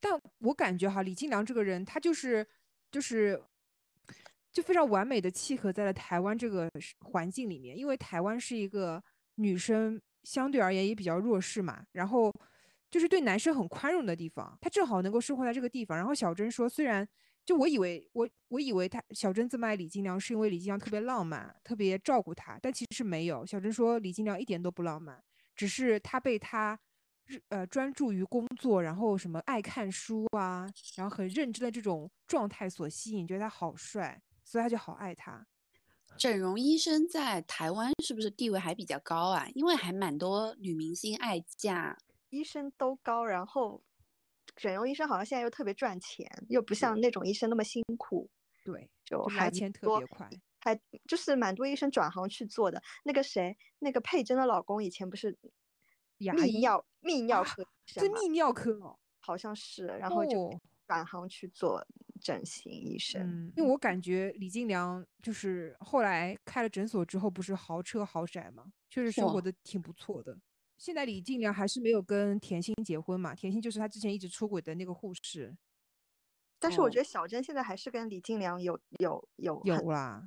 [0.00, 2.46] 但我感觉哈，李金良这个人，他就是
[2.90, 3.42] 就是
[4.52, 9.02] 就非常完美的契合在了台湾这个环境里面，因为台湾是一个
[9.36, 12.32] 女生相对而言也比较弱势嘛，然后
[12.90, 15.96] 就是对男生很宽容的地方，他正好能够生活在这个地方。
[15.96, 17.08] 然后小珍说，虽然
[17.44, 23.46] 就我以为我我以为他小珍这么爱李金良，是因为李金良特别浪漫，特别照顾她，但其实没有。
[23.46, 25.18] 小珍说李金良一点都不浪漫，
[25.56, 26.78] 只是他被他
[27.48, 35.46] 呃专注于工作，然后什么爱看书啊，然后很认真的这种状态所吸引，觉得他好帅，所以他就好爱他。
[36.18, 39.46] 整容医生在台湾是不是地位还比较高啊？
[39.54, 41.96] 因为还蛮多女明星爱嫁。
[42.28, 43.82] 医生都高，然后
[44.56, 48.28] 整容医生好像现在又特别赚钱，又不像那种医生那么辛苦，
[48.64, 50.28] 对，就还钱特别快。
[50.60, 50.78] 还
[51.08, 52.80] 就是蛮多医生转行去做的。
[53.04, 55.36] 那个谁，那个佩珍的老公以前不是
[56.18, 61.86] 泌尿泌尿啊科医生吗这泌尿科哦，好像是，然后就哦转行去做
[62.20, 63.22] 整形医生。
[63.22, 70.38] 嗯，因为我感觉李金良就是后来开了诊所之后，不是豪车豪宅嘛，确实生活的挺不错的。
[70.78, 75.46] 现在李金良还是没有跟甜心结婚嘛，甜心就是他之前一直出轨的那个护士。
[75.46, 75.56] 哦
[76.58, 80.22] 但是我觉得小珍现在还是跟李金良有有有有啦，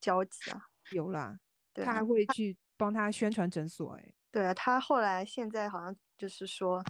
[0.00, 0.68] 交集啊。
[0.94, 1.40] 有啦，
[1.74, 6.80] 他还会去帮他宣传诊所，哎，对啊，他后来现在好像就是说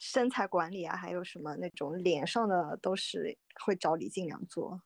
[0.00, 4.82] 身材管理啊，还有什么那种脸上的都是会找李静良做。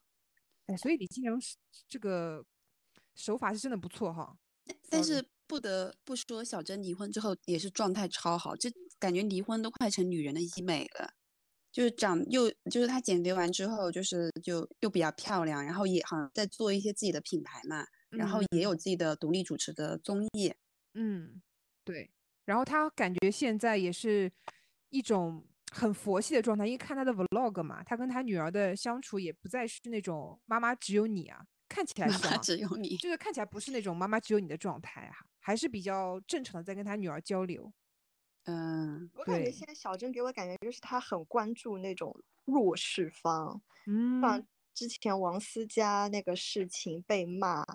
[0.67, 1.55] 哎，所以李静良是
[1.87, 2.45] 这个
[3.15, 4.37] 手法是真的不错哈。
[4.89, 11.13] 但是不得不说，小珍离婚之后也是状态超好，就感觉离婚都快成女人的医美了。
[11.71, 20.53] 就是长又就是她减肥完之后，就是就又比较漂亮，然后也好像在做一些自己的品牌嘛，然后也有自己的独立主持的综艺。
[20.93, 21.41] 嗯，
[21.85, 22.11] 对。
[22.45, 24.31] 然后她感觉现在也是
[24.89, 37.73] 一种很佛系的状态，因为看他的 vlog 嘛，他跟他女儿的相处也不再是那种妈妈只有你啊，看起来妈妈是哈只有你，就是看起来不是那种妈妈只有你的状态啊，还是比较正常的在跟他女儿交流。
[38.45, 47.65] 嗯，我感觉现在小珍给我感觉就是他很关注那种弱势方，嗯像之前王思佳那个事情被骂，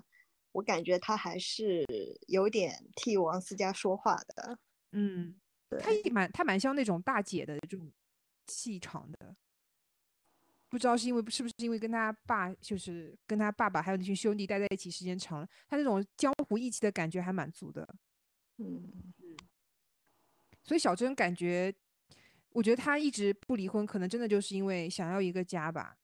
[0.52, 1.84] 我感觉他还是
[2.28, 4.58] 有点替王思佳说话的。
[4.92, 5.40] 嗯，
[5.78, 7.90] 他对也蛮他蛮像那种大姐的这种
[8.46, 9.36] 气场的。
[10.68, 17.88] 不知道是因为是不是因为跟他爸，就是跟他爸爸还有那群兄弟待在一起时间长了，他那种江湖义气的感觉还蛮足的。
[18.58, 19.12] 嗯，
[20.62, 21.74] 所以小珍感觉，
[22.50, 25.96] 我觉得她一直不离婚，可能真的就是因为想要一个家吧。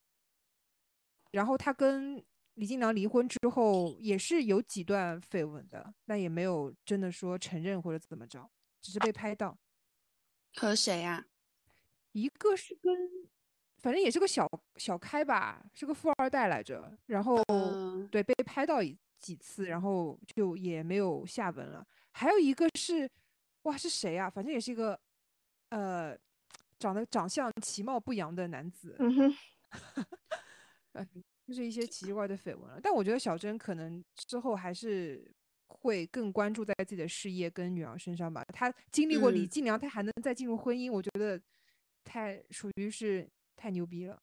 [1.30, 2.20] 然后她跟
[2.54, 8.50] 李金良离婚之后，也是有几段绯闻的，但也没有真的说承认或者怎么着，
[8.86, 9.58] 只是被拍到。
[10.54, 11.26] 和谁啊呀、
[12.12, 13.28] 一个是跟，
[13.78, 16.96] 反正也是个小小开吧，是个富二代来着。
[17.06, 21.84] 然后、嗯对被拍到一几次，然后就也没有下文了。
[22.12, 23.10] 还有一个是，
[23.62, 24.30] 哇，是谁啊？
[24.30, 24.98] 反正也是一个，
[25.70, 26.16] 呃，
[26.78, 28.94] 长得长相其貌不扬的男子。
[29.00, 29.36] 嗯哼，
[30.92, 31.04] 呃，
[31.44, 32.80] 就是一些奇怪的绯闻了。
[32.80, 35.34] 但我觉得小珍可能之后还是
[35.68, 38.44] 会更关注在自己的事业跟女儿身上吧。
[38.52, 41.40] 她经历过李嗯金良，她还能再进入婚姻，我觉得
[42.04, 44.22] 太属于是太牛逼了。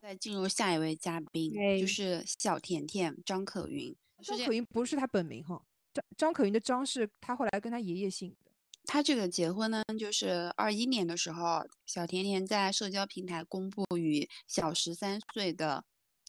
[0.00, 3.94] 再进入下一位嘉宾，对就是小甜甜张可云。
[4.22, 5.60] 张可云不是她本名哈，
[5.92, 8.52] 张张可云的张是她后来跟她爷爷姓的。
[8.84, 15.84] 他这个结婚呢，就是二一年的时候，小甜甜在社交平台公布与小十三岁的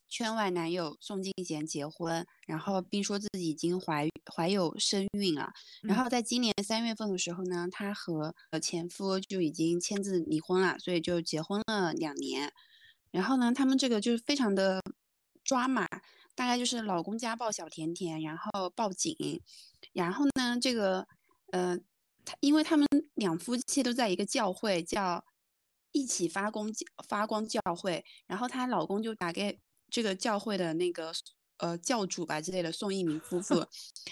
[0.10, 5.52] 圈外男友宋敬贤结婚，然后并说自己已经怀怀有身孕了。
[5.84, 12.52] 然嗯后在今年三月份的时候呢，她和呃前夫就已经签字离婚了，所以就结婚了两年。
[13.12, 14.82] 然后呢，他们这个就是非常的
[15.44, 15.88] 抓马，
[16.36, 19.16] 大概就是老公家暴小甜甜，然后报警，
[19.94, 21.08] 然后呢，这个
[21.52, 21.78] 呃，
[22.26, 25.26] 他因为他们两夫妻都在一个教会叫
[25.92, 26.70] 一起发光
[27.08, 29.60] 发光教会，然后她老公就打给
[29.90, 31.12] 这个教会的那个
[31.58, 33.66] 呃教主吧之类的宋一鸣夫妇，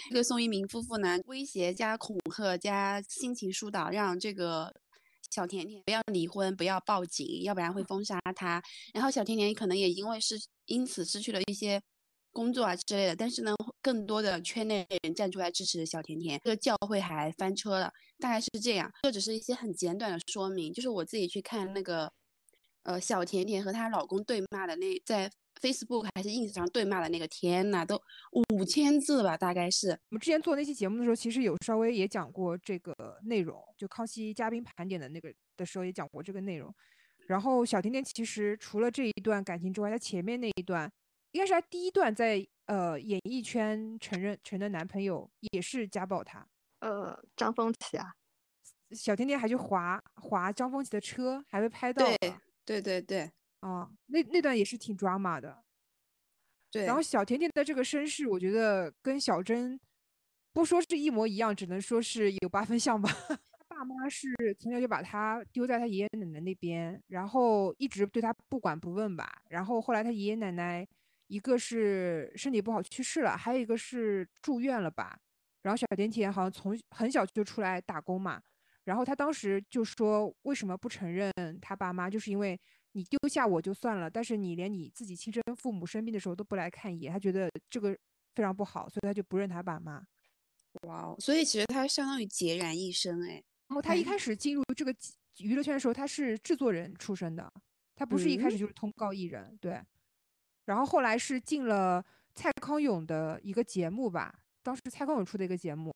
[0.09, 4.73] 这个宋一鸣夫妇呢威胁加恐吓加心情疏导，让这个。
[5.30, 8.63] 小甜甜不要离婚，不要报警，要不然会封杀她。
[8.93, 11.82] 然后小甜甜可能也因为是因此失去了一些
[12.32, 18.89] 工作啊之类的，但是呢，更多的圈内人站出来支持小甜甜，这个教会还翻车了，大概是这样。
[19.03, 22.09] 这只是一些很简短的说明，就是我自己去看那个，
[22.84, 25.30] 呃，小甜甜和她老公对骂的那，在
[25.62, 28.01] Facebook 还是 ins 上对骂的那个，天呐，都
[28.32, 29.89] 五千字吧，大概是。
[29.89, 32.93] 我们之前做那期节目的时候，其实有稍微也讲过这个
[33.24, 36.74] 内容，就康熙嘉宾盘点的那个的时候也讲过这个内容。
[37.28, 40.91] 然后小甜甜其实除了这一段感情之外，她前面那一段。
[41.34, 46.47] 应该是她第一段在呃演艺圈承认承认男朋友也是家暴她，
[46.80, 48.14] 呃张丰琪啊，
[48.91, 55.64] 小甜甜还去划划张丰琪的车，还被拍到了，对对对对，啊那那段也是挺抓马的，
[56.72, 56.86] 对。
[56.86, 59.80] 然后小甜甜的这个身世，我觉得跟小珍
[60.53, 63.10] 不说是一模一样，只能说是有八分像吧。
[63.68, 64.28] 爸妈是
[64.60, 70.88] 从小就把他丢在他爷爷奶奶那边，然后一直对他不管不问吧，然后后来他爷爷奶奶。
[71.30, 75.20] 一个是身体不好去世了，还有一个是住院了吧。
[75.62, 78.41] 然后小甜甜好像从很小就出来打工嘛。
[78.86, 81.30] 然后他当时就说，为什么不承认
[81.62, 82.10] 他爸妈？
[82.10, 82.58] 就是因为
[82.97, 87.95] 你丢下我就算了，但是你连你自己亲生父母生病的时候都不来看一眼，他觉得这个
[88.33, 90.03] 非常不好，所以他就不认他爸妈。
[90.87, 93.33] 哇哦，所以其实他相当于孑然一身哎。
[93.67, 94.91] 然后他一开始进入这个
[95.37, 97.47] 娱乐圈的时候，他是制作人出身的，
[97.93, 99.79] 他不是一开始就是通告艺人，对。
[100.65, 104.33] 然后后来是进了蔡康永的一个节目吧，
[104.63, 105.93] 当时蔡康永出的一个节目，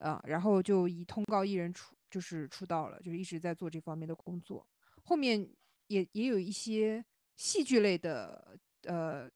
[0.00, 4.66] 呃，然后就以通告艺人出就是出道了，就是一直在做这方面的工作。
[5.04, 5.48] 后面
[5.92, 7.04] 也也有一些
[7.36, 9.30] 戏剧类的呃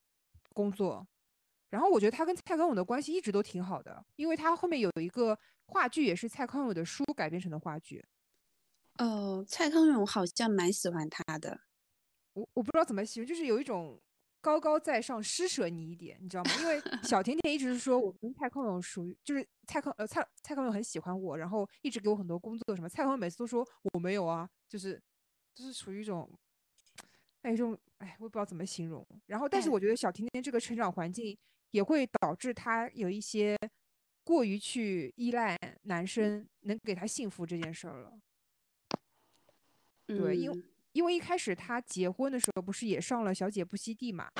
[0.54, 1.06] 工作。
[1.70, 8.04] 然后我觉得他跟蔡康永的关系一直都挺好的，因为他后面有一个话剧也是蔡康永的书改编成的话剧。
[8.98, 11.60] 哦，蔡康永好像蛮喜欢他的，
[12.32, 14.00] 我我不知道怎么形容，就是有一种。
[14.42, 16.50] 高高在上，施舍你一点，你知道吗？
[16.60, 22.88] 因为小甜甜一直是说我跟蔡康永属于，就是蔡康呃蔡蔡康永很喜欢我，然后一直给我很多工作什么。
[22.88, 25.02] 蔡康永每次都说我没有啊，就是
[25.52, 26.30] 就是属于一种，
[27.46, 29.06] 哎，一种哎，我也不知道怎么形容。
[29.26, 31.36] 然后，但是我觉得小甜甜这个成长环境
[31.70, 33.56] 也会导致她有一些
[34.24, 38.18] 过于去依赖男生能给她幸福这件事儿了。
[40.06, 40.62] 对，因为。
[40.96, 44.30] 因为一开始她结婚的时候不是也上了小姐不惜地嘛，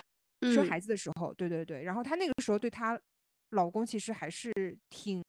[0.41, 2.99] 生孩子的时候，对对对，然后她那个时候对她
[3.51, 4.51] 老公其实还是
[4.89, 5.23] 挺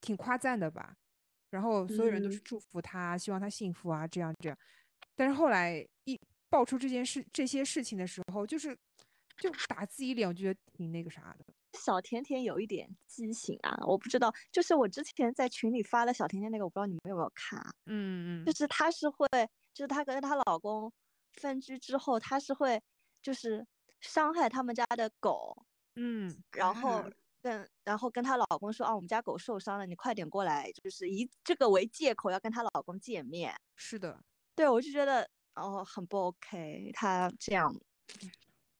[0.00, 0.96] 挺夸赞的吧，
[1.50, 4.56] 然后所有人都是祝福她，希望她幸福啊，这样这样。
[5.14, 6.18] 但是后来一
[6.52, 8.76] 爆出这件事这些事情的时候，就是
[9.38, 11.46] 就打自己脸，我觉得挺那个啥的。
[11.78, 17.72] 小甜甜有一点畸形啊，我不知道，就是我之前在群里发的小甜甜那个，我不知道你们有没有看啊？
[17.86, 19.26] 嗯嗯，就是她是会。
[19.74, 20.92] 就是她跟她老公
[21.32, 22.78] 分居之后，她是会
[23.22, 23.66] 就是
[24.02, 25.56] 伤害他们家的狗，
[25.94, 27.02] 嗯，然后
[27.40, 33.58] 跟然后跟她老公说啊，我们家狗受伤了，你快点过来，就是以这个为借口要跟她老公见面。
[33.74, 34.22] 是的，
[34.54, 37.74] 对我就觉得哦很不 OK，他这样。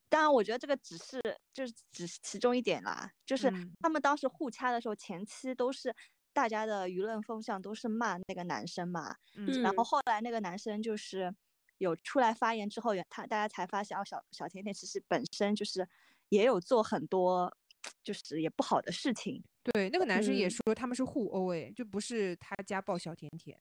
[0.08, 1.20] 当然，我觉得这个只是
[1.52, 5.94] 就是只是其中一点啦，就是他们当时互掐的时候，前期都是。
[6.34, 11.30] 大家的舆论风向都是骂那个男生嘛，嗯，然后后来那个男生就是
[11.76, 15.86] 有出来发言之后，他大家才发现哦，小小甜甜其实本身就是
[16.30, 17.54] 也有做很多
[18.02, 19.44] 就是也不好的事情。
[19.62, 23.54] 对，那个男生也说他们是互殴，哎，就不是他家暴小甜甜。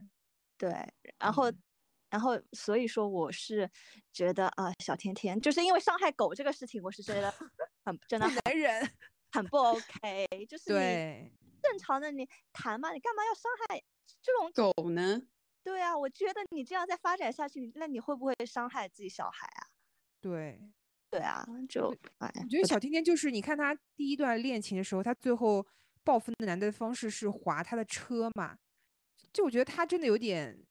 [0.58, 0.72] 对，
[1.20, 1.52] 然后
[2.12, 3.68] 然后所以说我是
[4.14, 7.32] 觉得啊，小甜甜就是因为伤害狗这个事情，我是觉得
[7.84, 8.88] 很真的男人
[9.32, 11.34] 很不 OK，就是对。
[11.64, 13.82] 正常的你谈嘛，你干嘛要伤害
[14.22, 15.22] 这种狗呢？
[15.64, 19.70] 对啊，我觉得你这样再发展下去，那你会不会伤害自己小孩啊？
[20.20, 20.60] 对，
[21.12, 25.66] 对啊，就哎，我觉得小甜甜就是，你看她第一段恋情的时候，她最后
[26.04, 28.58] 报复那男的方式是划他的车嘛，
[29.32, 30.66] 就我觉得她真的有点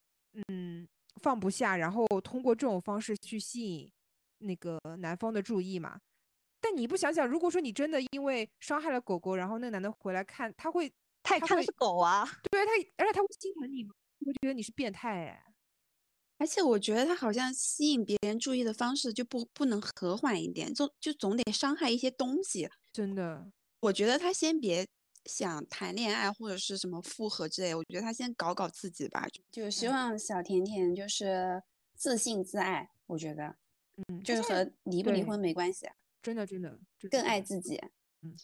[0.49, 0.89] 嗯
[1.23, 3.91] 放不下，然后通过这种方式去吸引
[4.39, 6.01] 那个男方的注意嘛。
[6.61, 10.93] 但你不想想，如果说你真的因为伤害了狗狗，然后那个男的回来看，他会，
[11.23, 13.95] 他也看的是狗啊，对他，而且他会心疼你吗？
[14.27, 15.43] 会觉得你是变态哎。
[16.37, 22.69] 而且我觉得他好像吸引别人注意的方式就不不能和缓一点，就就总得伤害一些东西。
[22.93, 23.51] 真的，
[23.81, 24.87] 我觉得他先别
[25.25, 29.27] 想谈恋爱或者是什么复合之类，我觉得他先搞搞自己吧。
[29.51, 31.63] 就希望小甜甜就是
[31.95, 33.57] 自信自爱，我觉得，
[34.09, 35.89] 嗯，就是和离不离婚没关系。
[36.23, 36.79] 真的，真的
[37.11, 37.81] 更爱自己。
[38.23, 38.37] 嗯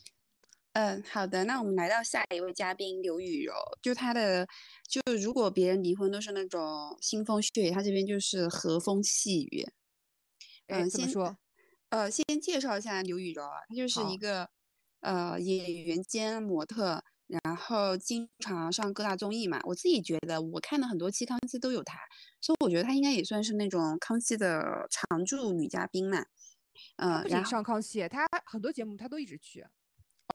[0.72, 4.46] 嗯，好的，那我们来到下一位嘉宾刘雨柔，就她的，
[4.86, 6.60] 就如果别人离婚都是那种
[7.00, 9.66] 腥风血雨，她这边就是和风细雨。
[10.66, 11.38] 嗯，怎么说？
[11.88, 14.50] 呃，先介绍一下刘雨柔啊，她就是一个
[15.00, 19.60] 呃演员兼模特，然后经常上各大综艺嘛。
[19.64, 21.98] 我自己觉得，我看的很多期康熙都有她，
[22.40, 26.24] 所以我觉得她应该也算是那种康熙的常驻女嘉宾嘛。
[26.96, 29.66] 嗯，不仅上康熙，她很多节目她都一直去。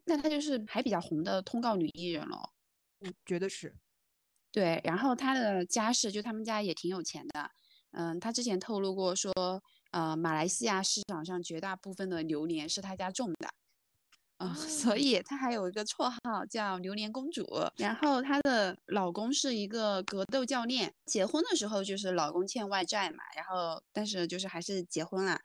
[0.06, 2.38] 那她就是还比较红的通告女艺人了。
[3.00, 3.76] 我觉得是。
[4.52, 7.52] 对，然后她的家世就他们家也挺有钱的。
[7.92, 9.32] 嗯，她之前透露过说。
[9.92, 13.50] 呃，马来西亚市场上绝大部分的榴莲是他家种的，
[14.42, 17.46] 啊，所以她还有一个绰号叫榴莲公主。
[17.78, 25.40] 然后她的老公是一个格斗教练，结婚的时候就是老公欠外债嘛，然后但是就是还是结婚了。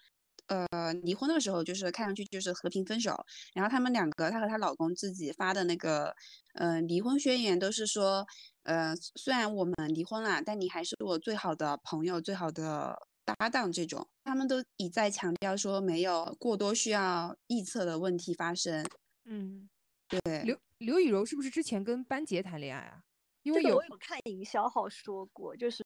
[0.46, 3.22] 呃，离婚的时候就是看上去就是和平分手。
[3.52, 6.14] 然后他们两个，她和她老公自己发的那个，
[6.54, 8.26] 呃，离婚宣言都是说，
[8.62, 12.96] 呃，虽然我们离婚了，但你还是我最好的朋友，最好的。
[13.26, 18.86] 搭档这种，他们都一再强调说没有过多需要臆测的问题发生。
[19.24, 19.68] 嗯，
[20.08, 20.42] 对。
[20.44, 23.02] 刘刘雨柔是不是之前跟班杰谈恋爱啊？
[23.42, 25.84] 因为有我有看营销号说过，就是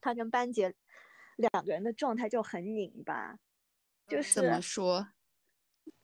[0.00, 0.74] 他跟班杰
[1.36, 3.38] 两个人的状态就很拧巴。
[4.08, 5.08] 就是怎么说？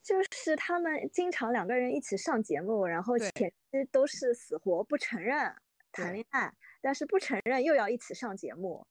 [0.03, 3.31] 就是他们经常两个人一起上节目，然后前
[3.71, 5.55] 期都是死活不承认
[5.91, 8.87] 谈恋爱，但是不承认又要一起上节目。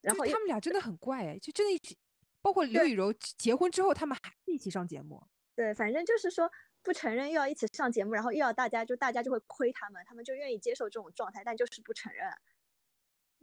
[0.00, 1.96] 然后他们俩真的很怪哎，就真的一起，
[2.42, 5.22] 包括刘雨柔结婚之后，他们还一起上节目。
[5.54, 6.50] 对，反正就是说
[6.82, 12.26] 不承认又要一起上节目，然后又要大家就大家就会亏他们，他们就愿意接受这种状态，但就是不承认。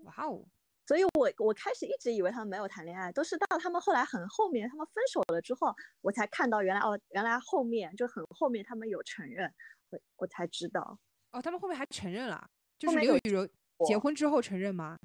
[0.05, 0.45] 哇哦！
[0.87, 9.53] 所以我我开始一直以为他们没有谈恋爱，都是到他们后来很后面，他们分手了之后，我才看到原来哦，原来后面就很后面他们有承认，
[9.89, 10.97] 我我才知道。
[11.31, 12.49] 哦，他们后面还承认了，
[12.79, 13.47] 就是刘雨柔
[13.85, 14.97] 结婚之后承认吗？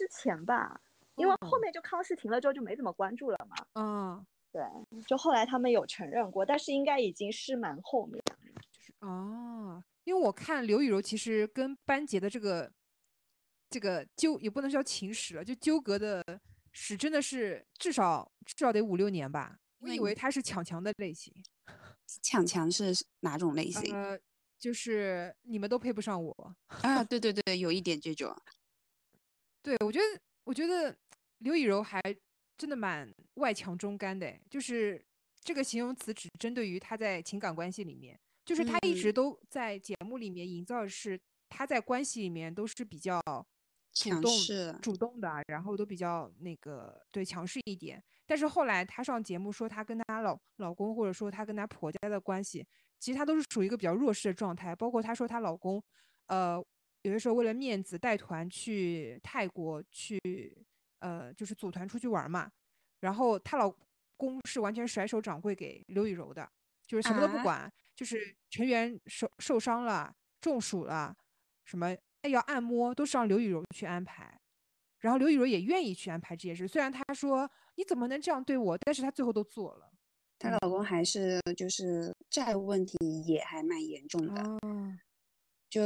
[0.00, 0.80] 之前吧，
[1.16, 3.56] 因为后面就康熙停了之后就没怎么关注了嘛。
[3.74, 4.62] 嗯，对，
[5.06, 8.18] 就后来他们有承认过，但是应该已经是蛮后面。
[8.72, 12.72] 就是哦，因为我看刘雨柔其实跟班杰的这个
[13.68, 16.24] 这个纠也不能叫情史了，就纠葛的
[16.72, 19.58] 史真的是至少至少得五六年吧。
[19.80, 21.30] 我以为他是抢强的类型。
[22.22, 23.94] 抢强是哪种类型？
[23.94, 24.18] 呃，
[24.58, 27.04] 就是你们都配不上我啊！
[27.04, 28.34] 对对对，有一点这种。
[29.62, 30.96] 对，我觉得，我觉得
[31.38, 32.00] 刘以柔还
[32.56, 35.04] 真的蛮外强中干的，就是
[35.40, 43.20] 这个形容词只针对于她在情感关系里面，就是她一直都在节目里面营造的是她在关系里面都是比较
[43.92, 44.32] 主动、
[44.80, 48.02] 主动的，然后都比较那个对强势一点。
[48.26, 52.66] 但是后来她上节目说她跟她老老公或者说她跟她婆家的关系，
[52.98, 55.82] 其实她都是属于一个比较弱势的状态，包括她说她老公，
[56.28, 56.64] 呃。
[57.02, 60.20] 有的时候为了面子带团去泰国去，
[60.98, 62.50] 呃，就是组团出去玩嘛。
[63.00, 63.74] 然后她老
[64.18, 66.46] 公是完全甩手掌柜给刘雨柔的，
[66.86, 71.16] 就是什么都不管，就是成员受受伤了、中暑了，
[71.64, 71.96] 什么
[72.28, 74.38] 要按摩都是让刘雨柔去安排。
[74.98, 79.90] 然后刘雨柔也愿意去安排这件事，虽然她说你怎么能这样对我，但是她最后都做了。
[80.38, 84.58] 她老公还是就是债务问题也还蛮严重的，
[85.70, 85.80] 就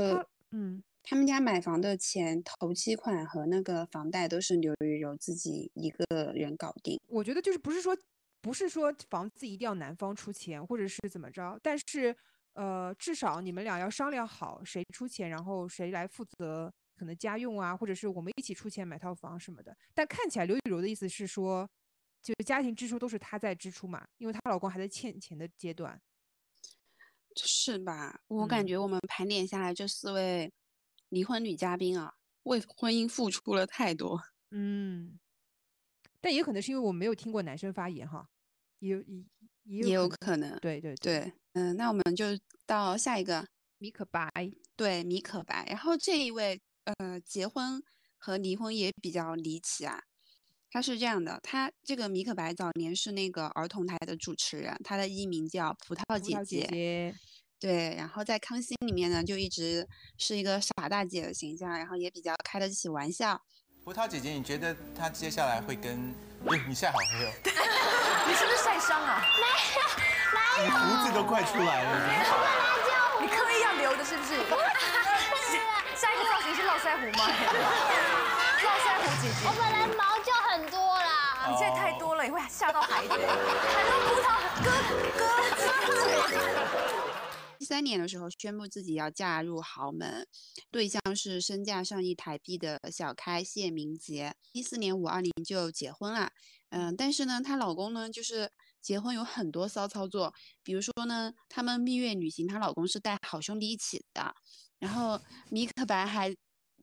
[0.51, 0.83] 嗯。
[1.07, 6.99] 他们家买房的钱，头期款和那个房贷都是刘雨柔自己一个人搞定。
[7.09, 7.95] 我觉得就是不是说
[8.41, 12.17] 不是说房子一定要男方出钱，或者是怎么着，但是
[12.55, 19.77] 呃，至少你们俩要商量好谁出钱，然后谁来负责可能家用啊，或者是我们一起出钱买套房什么的。
[19.93, 21.69] 但看起来刘雨柔的意思是说，
[22.23, 26.01] 就家庭支出都是她在支出嘛，因为她老公还在欠钱的阶段，
[27.37, 28.21] 是吧？
[28.29, 30.51] 我感觉我们盘点下来这四位。
[31.15, 32.13] 离婚女嘉宾啊，
[32.43, 34.21] 为婚姻付出了太多。
[34.51, 35.17] 嗯，
[36.21, 38.29] 但也可能是因为我没有听过男生发言哈，
[38.81, 38.97] 也
[39.63, 40.59] 也也有可能。
[40.59, 42.27] 对对对，嗯，那我们就
[42.67, 43.47] 到下一个
[43.79, 44.29] 米可白。
[44.75, 45.65] 对，米可白。
[45.69, 47.81] 然后这一位呃，结婚
[48.19, 50.03] 和离婚也比较离奇啊。
[50.69, 57.15] 他是这样的，他这个米可白早年是那个儿童台的主持人，他的艺名叫葡萄姐姐。
[57.65, 59.89] 对，然后在康熙里面呢，就一直
[60.19, 63.41] 是一个傻大姐的形象，然后也比较开得起玩笑。
[63.83, 66.15] 葡萄姐姐，你觉得她接下来会跟……
[66.47, 67.33] 哎，你晒好黑哦！
[68.29, 69.25] 你是不是晒伤啊？
[69.41, 69.47] 没
[69.81, 69.83] 有，
[70.61, 70.73] 没有。
[70.77, 72.05] 胡子都快出来了。
[73.25, 74.37] 你刻意要留的是不是？
[75.97, 77.25] 下一个造型是络腮胡吗？
[78.61, 79.41] 络腮胡姐姐。
[79.43, 81.49] 我本来毛就很多啦。
[81.49, 83.09] 你现在太多了，你会吓到孩子。
[83.09, 83.25] 很多
[84.05, 84.69] 葡萄哥
[85.17, 85.25] 哥。
[87.59, 90.27] 一三年的时候宣布自己要嫁入豪门，
[90.71, 94.35] 对象是身价上亿台币的小开谢明杰。
[94.53, 96.31] 一四年五二零就结婚了，
[96.71, 98.51] 嗯，但是呢，她老公呢，就是
[98.81, 100.33] 结婚有很多骚操作，
[100.63, 104.35] 比如说呢，他们蜜月旅行，她老公是带好兄弟一起的，
[104.79, 106.35] 然后米可白还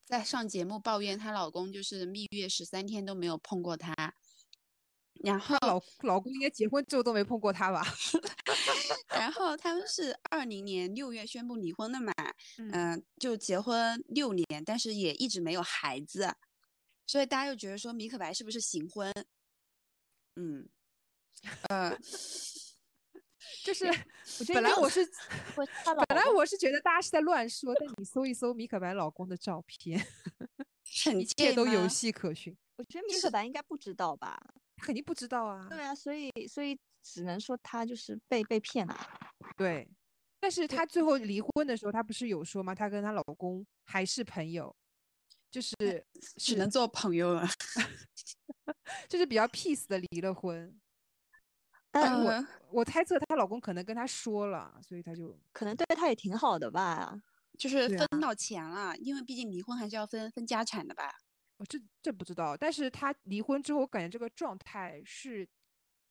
[0.06, 3.94] 在上节目抱怨她老公就是蜜月十三天都没有碰过她。
[5.24, 7.86] 然后老老公应该结婚之后都没碰过她吧？
[9.10, 12.14] 然后他们是二零年六月宣布离婚的嘛，
[12.58, 16.34] 嗯，就结婚六年，但是也一直没有孩子，
[17.06, 19.14] 所以大家又觉得说米可白是不是行婚？
[20.38, 20.68] 嗯，
[21.70, 21.96] 呃，
[23.64, 23.86] 就是
[24.54, 25.06] 本来我是
[26.08, 30.04] 本来我是觉得大家是在乱说，但你搜一搜米可白老公的照片，
[31.20, 32.58] 一切都有迹可循。
[32.78, 34.42] 我觉得米可白应该不知道吧？
[34.82, 35.68] 肯定不知道啊。
[35.70, 38.96] 对啊，所以所以只能说她就是被被骗了。
[39.58, 39.88] 对，
[40.40, 42.74] 但是她最后离婚的时候，她不是有说吗？
[42.76, 44.76] 她跟她老公还是朋友，
[45.52, 45.76] 就是
[46.38, 47.48] 只能做朋友了，
[49.10, 50.80] 就是比较 peace 的离了婚。
[51.92, 52.34] 但我
[52.72, 57.22] 我猜测她老公可能跟她说了，所以她就可能对她也挺好的吧，
[57.58, 61.12] 就是分到钱了，因为毕竟离婚还是要分分家产的吧。
[61.66, 65.48] 这这不知道，但是他离婚之后，我感觉这个状态是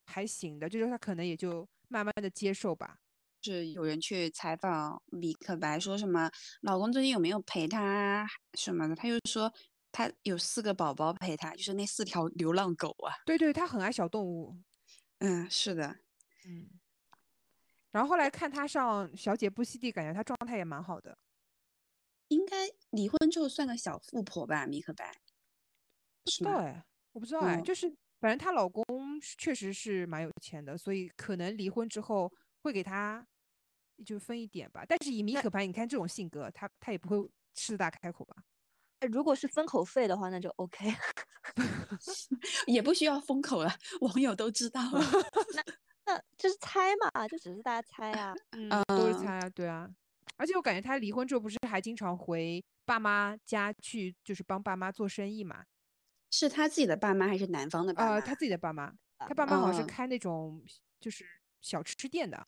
[0.07, 2.99] 还行的，就是他可能也就慢慢的接受吧。
[3.43, 6.31] 是有人去采访米可白，说什么
[6.61, 9.51] 老公最近有没有陪她什么的，他就说
[9.91, 13.17] 他有四个宝宝陪他，就是那四条流浪狗啊。
[13.25, 14.59] 对对，他很爱小动物。
[15.21, 16.01] 嗯，是的，
[16.47, 16.69] 嗯。
[17.91, 21.19] 然后后来看他上《小姐不息地》，感觉他状态也蛮好的。
[22.29, 25.13] 应该离婚之后算个小富婆吧，米可白。
[26.39, 27.89] 不知道哎，我不知道哎，就是
[28.20, 28.85] 反正她老公
[29.39, 33.26] 确实是蛮有钱的，所以可能离婚之后会给她
[34.05, 34.85] 就分一点吧。
[34.87, 37.16] 但是以米可白，你看这种性格，她她也不会
[37.55, 38.37] 狮子大开口吧？
[39.11, 40.93] 如果是封口费的话，那就 OK，
[42.66, 43.72] 也不需要封口了，
[44.03, 45.01] 网友都知道了。
[45.55, 45.64] 那
[46.05, 49.89] 那就是猜嘛，就只是大家猜啊，嗯，都是猜啊，对啊。
[50.37, 55.64] 而且我感觉他离婚之后不是还经常回爸妈家去，就是帮爸妈做生意嘛。
[56.31, 58.12] 是他自己的爸妈还是男方的爸妈？
[58.14, 60.62] 呃，他自己的爸妈，他爸妈好像是开那种
[60.99, 61.26] 就是
[61.61, 62.47] 小吃店的。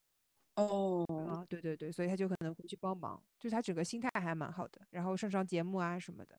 [0.55, 6.39] 哦，啊，对对对，所以他就可能回去帮忙，就是他整个心态还蛮好的，然后上上节目啊什么的。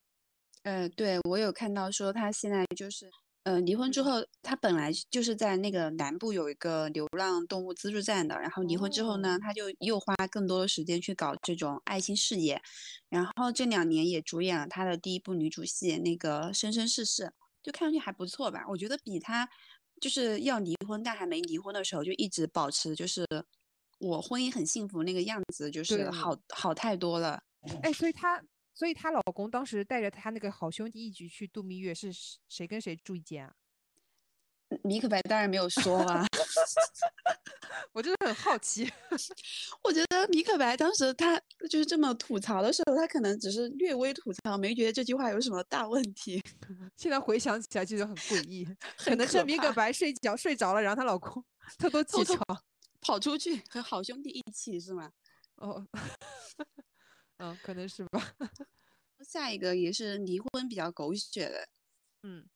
[0.62, 3.10] 呃，对我有看到说他现在就是，
[3.44, 12.62] 呃，离婚之后，他本来就是在那个南部有一个流浪动物资助站的，然后离婚之后呢，他就又花更多的时间去搞这种爱心事业。
[13.10, 17.24] 然后这两年也主演了他的第一部女主戏，那个《生生世世》，
[17.62, 18.64] 就看上去还不错吧？
[18.66, 19.46] 我觉得比他
[20.00, 23.26] 就是要离婚但还没离婚的时候就一直保持就是
[23.98, 27.42] 我婚姻很幸福那个样子，就是好好太多了。
[27.82, 28.42] 哎，所以她
[28.74, 32.10] 所以她老公当时带着她那个好兄弟一起去度蜜月，是
[32.48, 33.54] 谁跟谁住一间啊？
[34.82, 36.26] 米可白当然没有说啊。
[37.92, 38.90] 我真的很好奇，
[39.82, 46.42] 我觉得米可白当时他就是这么吐槽的时候，他可能只是略微吐槽，没觉得这句话有什么大问题。
[46.96, 48.66] 现在回想起来，觉得很诡异，
[48.96, 51.44] 可能是米可白睡觉睡着了，然后她老公
[51.78, 52.40] 偷偷起床
[53.00, 55.12] 跑出去和好兄弟一起，是吗？
[55.56, 55.86] 哦，
[57.38, 58.34] 嗯，可能是吧。
[59.26, 61.68] 下一个也是离婚比较狗血的，
[62.22, 62.46] 嗯，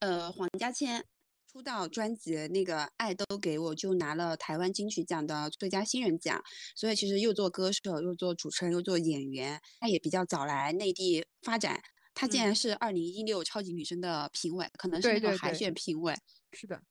[0.00, 1.04] 呃，黄家千。
[1.50, 6.44] 出道专辑那个《爱都给我》就拿了台湾金曲奖的最佳新人奖，
[6.76, 11.80] 所以其实又做歌手，又做主持人，又做演员，他也比较早来内地发展。
[12.12, 16.14] 他竟然是二零一六超级女声的评委，可能是那个海选评委。
[16.52, 16.82] 是的，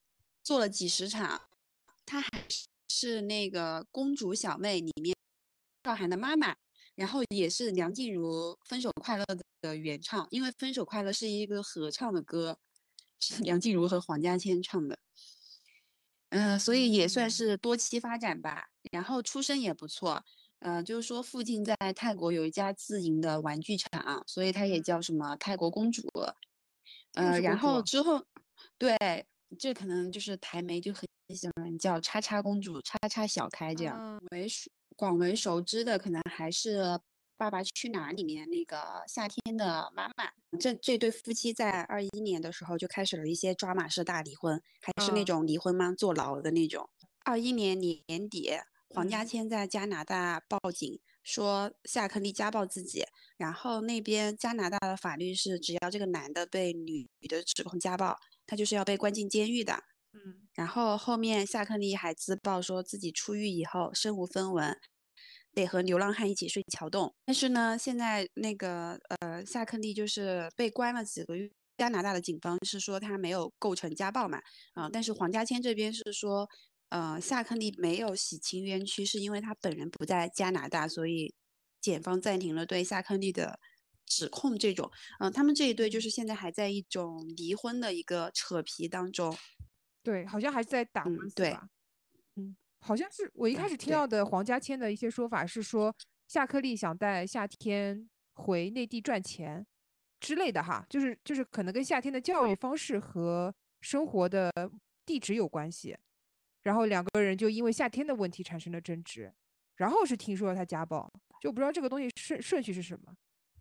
[0.43, 1.43] 做了几十场。
[2.03, 2.29] 他还
[2.89, 5.15] 是那个《公主小妹》里面
[5.83, 6.55] 赵涵的妈妈，
[6.97, 9.23] 然后也是梁静茹《分手快乐》
[9.61, 12.59] 的原唱，因为《分手快乐》是一个合唱的歌。
[13.19, 14.99] 是梁静茹和黄家千唱的，
[16.29, 18.67] 嗯，所以也算是多期发展吧。
[18.91, 20.23] 然后出身也不错，
[20.59, 26.07] 嗯，就是说父亲在泰国有一家自营的玩具厂，所以他也叫什么泰国公主。
[27.15, 28.23] 呃，然后之后，
[28.77, 28.95] 对，
[29.57, 34.21] 这可能就是台媒就很喜欢叫叉叉公主、叉叉小开这样。
[34.29, 34.47] 为
[34.97, 36.99] 广为熟知的可能还是。
[37.39, 45.93] 《爸爸去哪儿》里面那个夏天的妈妈，这这对夫妻在二一年的时候就开始了一些抓马式大离婚，还是那种离婚吗？
[45.95, 46.89] 坐牢的那种。
[47.25, 48.53] 二一年年底，
[48.89, 53.05] 黄家千在加拿大报警说夏克立家暴自己，
[53.37, 58.17] 然后那边加拿大的法律是，只要这个男的被女的指控家暴，
[58.47, 59.83] 他就是要被关进监狱的。
[60.25, 64.77] 嗯，然后后面夏克立还自曝说自己出狱以后身无分文。
[65.53, 67.15] 得和流浪汉一起睡桥洞。
[67.25, 71.49] 但是呢，现在那个呃夏克立就是被关了几个月。
[71.77, 74.41] 加拿大的警方是说他没有构成家暴嘛，
[74.73, 76.49] 啊，但是黄家千这边是说，
[76.89, 81.35] 呃，夏克立没有洗清冤屈，是因为他本人不在加拿大，所以
[81.79, 83.59] 检方暂停了对夏克立的
[84.07, 84.57] 指控。
[84.57, 84.89] 这种，
[85.19, 89.37] 嗯，他们这一对就是现在还在一种离婚的一个扯皮当中。
[90.07, 91.67] 对，好像还是在打官司吧。
[92.37, 95.93] 嗯，好像是我一开始听到的黄家千的一些说法是说，
[96.27, 99.67] 夏克立想带夏天回内地赚钱。
[100.19, 104.51] 之类的哈，就是就是可能跟夏天的教育方式和生活的
[105.05, 105.95] 地址有关系，
[106.63, 109.31] 然后两个人就因为夏天的问题产生了争执，
[109.75, 113.13] 然后是听说了他家暴，就不知道这个东西顺顺序是什么。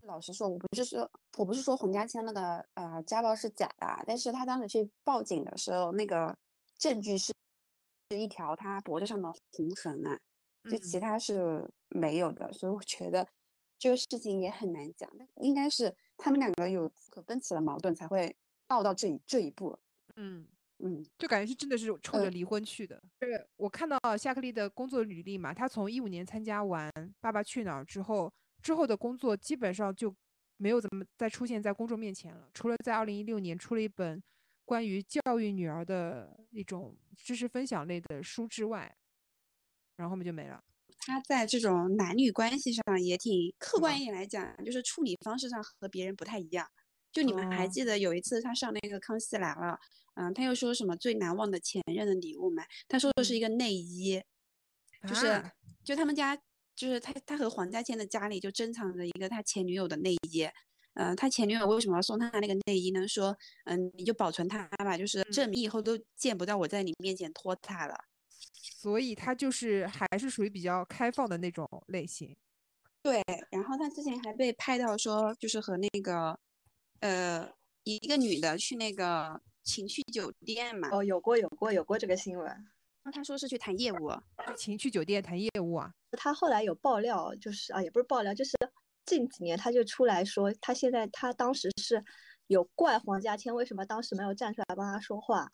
[0.07, 6.35] 老实说，我不是说我不是说洪家千那个呃家暴是假的，但是他当时去报警的时候，那个
[6.77, 7.31] 证据是
[8.09, 10.17] 是一条他脖子上的红绳啊，
[10.71, 13.27] 就其他是没有的，所以我觉得。
[13.79, 18.35] 这个事情也很难讲，但应该是他们两个有不可分歧的矛盾才会
[18.69, 19.77] 闹到这一这一步。
[20.15, 20.47] 嗯
[20.79, 22.99] 嗯，就感觉是真的是冲着离婚去的。
[23.21, 26.91] 是我看到夏克立的工作履历嘛，他从一五年参加完
[27.21, 28.33] 《爸爸去哪儿》之后，
[28.67, 30.13] 之后的工作基本上就
[30.57, 34.21] 没有怎么再出现在公众面前了，除了在二零一六年出了一本
[34.65, 38.93] 关于教育女儿的一种知识分享类的书之外，
[39.95, 40.61] 然后后面就没了。
[40.99, 46.67] 他在这种男女关系上也挺客观一点来讲，就是处理方式上和别人不太一样。
[47.13, 49.71] 就你们还记得有一次他上那个《康熙来了》，
[50.15, 52.65] 嗯，他又说什么最难忘的前任的礼物嘛？
[52.89, 54.21] 他说的是一个内衣，
[55.07, 55.41] 就是
[55.85, 56.37] 就他们家
[56.77, 60.47] 就是他他和黄家千的家里就珍藏着一个他前女友的内衣。
[60.93, 63.07] 嗯，他前女友为什么要送他那个内衣呢？
[63.07, 67.95] 说嗯，你就保存它吧，就是证明以后都见不到我在你面前脱它了。
[68.59, 72.35] 所以他就是还是属于比较开放的那种类型，
[73.03, 73.23] 对。
[73.51, 76.39] 然后他之前还被拍到说，就是和那个，
[77.01, 77.47] 呃，
[77.83, 80.89] 一个女的去那个情趣酒店嘛。
[80.91, 82.67] 哦，有过有过有过这个新闻。
[83.07, 84.11] 那他说是去谈业务，
[84.57, 85.89] 情趣酒店谈业务啊。
[86.11, 88.51] 他后来有爆料，就是啊，也不是爆料，就是
[89.05, 92.03] 近几年他就出来说，他现在他当时是
[92.47, 95.49] 有怪黄家千为什么当时没有站出来帮他说话。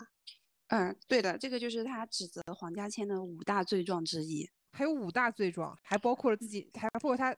[0.69, 7.35] 嗯，对的，这个就是他指责黄家千的五大罪状之一，还有五大罪状，还包括了自己，还包括他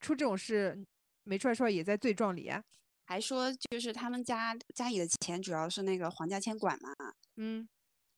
[0.00, 0.82] 出这种事
[1.24, 2.64] 没出来说也在罪状里啊，
[3.04, 6.88] 还说就是他们家家里的钱主要是那个黄家千管嘛，
[7.36, 7.68] 嗯，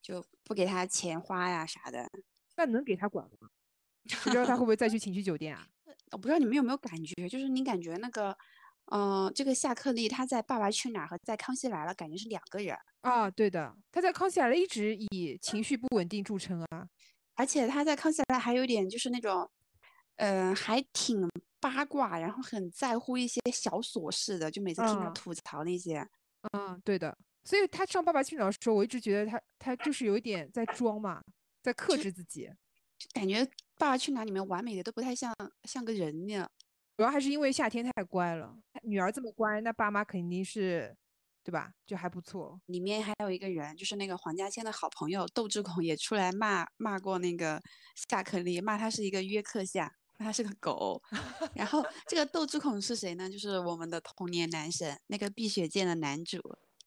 [0.03, 2.11] 就不给他钱花呀啥的，
[2.57, 3.49] 那能给他管吗？
[4.25, 5.67] 不知道他会不会再去情趣酒店啊？
[6.13, 8.37] 我不知道你们有没有感觉，就是你感觉那个。
[8.93, 13.31] 嗯，这个夏克立他在《爸爸去哪儿》和在《康熙来了》感觉是两个人啊。
[13.31, 16.89] 对的，他在《康熙来了》一直以情绪不稳定著称啊，
[17.37, 19.49] 而且他在《康熙来了》还有点就是那种，
[20.17, 21.31] 嗯，还挺
[21.61, 26.05] 八卦，然后很在乎一些小琐事的，就每次听他吐槽那些。
[26.53, 27.17] 嗯，对的。
[27.45, 31.23] 所以他上《爸爸去哪儿》的时候，我一直觉得他他就是有一点在装嘛，
[31.63, 32.51] 在克制自己，
[32.99, 33.45] 就感觉
[33.79, 35.35] 《爸爸去哪儿》里面完美的都不太像
[35.65, 36.51] 像个人那样。
[36.97, 40.95] 主要还是因为夏天太乖了，女儿这么乖，那爸妈肯定是，
[41.43, 41.73] 对吧？
[41.87, 42.61] 就还不错。
[42.67, 47.59] 里面还有一个人，就是那个黄家千的好朋友窦智孔，也出来骂骂过那个
[47.95, 51.03] 夏克立，骂他是一个约克夏，他是个狗。
[51.57, 53.31] 然后这个窦智孔是谁呢？
[53.31, 56.39] 就是我们的童年男神，那个《碧血剑》的男主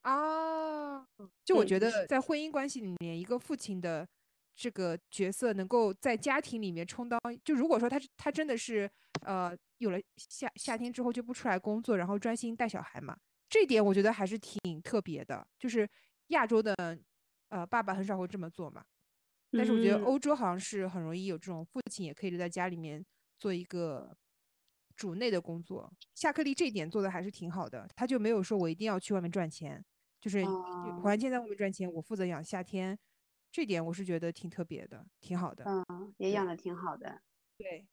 [0.03, 1.05] 啊。
[1.43, 4.07] 就我觉得，在婚姻关系里面，一个父亲的
[4.55, 8.89] 这个角色，能够在家庭里面充当，就如果说他他真的是
[9.25, 9.53] 呃。
[9.79, 13.17] 有了夏夏天之后就不出来工作，然后专心带小孩嘛，
[13.49, 15.45] 这点我觉得还是挺特别的。
[15.59, 15.85] 就是
[16.27, 16.73] 亚洲的
[17.49, 18.81] 呃爸爸很少会这么做嘛，
[19.51, 23.03] 但是我觉得欧洲好像是很容易有这种父亲也可以留在家里面
[23.37, 24.15] 做一个
[24.95, 25.91] 主内的工作。
[26.15, 29.83] 夏克立这一点做的还是挺好的，他就没有说我一定要去外面赚钱，
[30.19, 30.43] 就是
[31.01, 32.97] 环境在外面赚钱，我负责养夏天，
[33.51, 35.63] 这点我是觉得挺特别的，挺好的。
[35.65, 37.21] 嗯，也养的挺好的。
[37.57, 37.87] 对。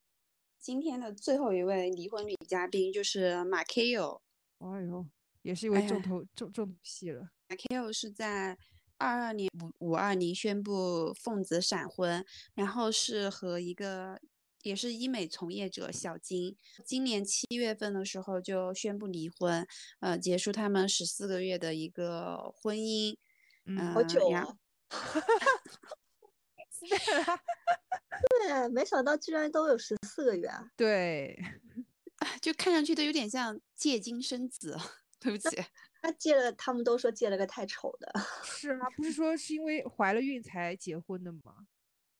[0.58, 4.20] 今天的最后一位离婚女嘉宾就是马 K O，
[4.58, 5.06] 哎呦，
[5.40, 7.30] 也是一位重头重重头戏了。
[7.48, 8.58] 马 K O 是在
[8.98, 9.48] 二二年
[9.78, 12.22] 五五二年宣布奉子闪婚，
[12.52, 14.20] 然后是和一个
[14.62, 19.66] 也是医美从业者小金，今年七月份的时候就宣布离婚，
[20.00, 23.16] 呃，结束他们十四个月的一个婚姻。
[23.64, 24.56] 嗯，好久啊。
[26.80, 30.70] 对，没想到居然都有十四个月啊。
[30.76, 31.38] 对，
[32.40, 34.76] 就看上去都有点像借精生子。
[35.20, 35.62] 对不起，
[36.00, 38.10] 他借了，他们都说借了个太丑的。
[38.42, 38.86] 是吗？
[38.96, 41.68] 不是说是因为怀了孕才结婚的吗？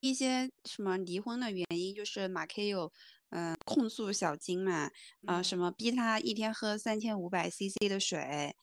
[0.01, 2.91] 一些什么离婚的原因，就是马 K 有
[3.29, 4.87] 嗯、控诉小金嘛，
[5.25, 8.53] 啊、嗯什么逼他一天喝三千五百 CC 的水，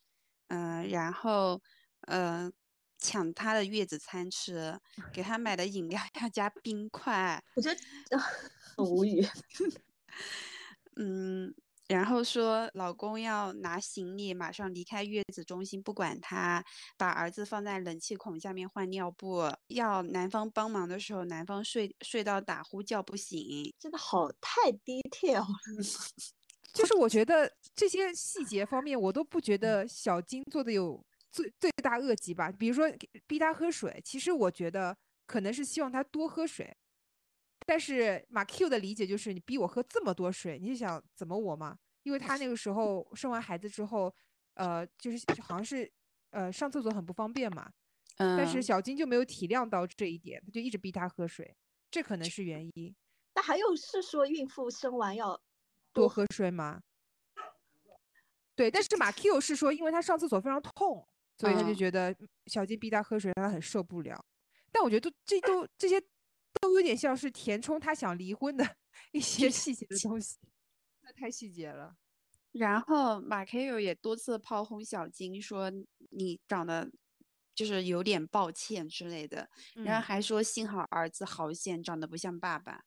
[0.49, 1.62] 嗯、然后
[2.03, 2.53] 嗯
[2.99, 4.78] 抢他的月子餐吃，
[5.12, 7.80] 给他买的饮料 要加冰块，我觉得
[8.18, 9.24] 很无语。
[10.97, 11.55] 嗯，
[11.89, 16.62] 然后说老公要拿行李马上离开月子中心，不管他，
[16.99, 25.47] 把儿子放在冷气孔下面换尿布，要男方帮忙的时候，男方睡睡到打呼叫不醒，真的好太 detail 了。
[26.74, 32.53] 就是我觉得这些细节方面，我都不觉得小金做的有罪罪大恶极吧。
[32.53, 32.86] 比如说
[33.26, 34.95] 逼他喝水，其实我觉得
[35.26, 36.76] 可能是希望他多喝水，
[37.67, 41.79] 但是马 Q 的理解就是你逼我喝这么多水，你是想怎么我吗？
[42.05, 44.15] 因为他那个时候生完孩子之后，
[44.55, 45.91] 呃，就是好像是
[46.31, 47.71] 呃上厕所很不方便嘛，
[48.17, 51.55] 但是嗯小金就没有体谅到这一点，他就一直逼他喝水，
[51.91, 52.95] 这可能是原因。
[53.35, 55.39] 那还有是说孕妇生完要
[55.93, 56.81] 多喝水吗？
[58.57, 61.07] 对，但是马 Q 是说，因为他上厕所非常痛，
[61.37, 64.25] 所以他就嗯觉得小金逼他喝水，他很受不了。
[64.73, 66.03] 但我觉得都这都这些
[66.61, 68.77] 都有点像是填充他想离婚的
[69.13, 70.39] 一些细节的东西，
[71.03, 71.97] 这太细节了。
[72.53, 75.71] 然后马 K 也多次炮轰小金，说
[76.11, 76.91] 你长得
[77.55, 79.49] 就是有点抱歉之类的，
[79.85, 82.85] 然后嗯还说幸好儿子好险，长得不像爸爸。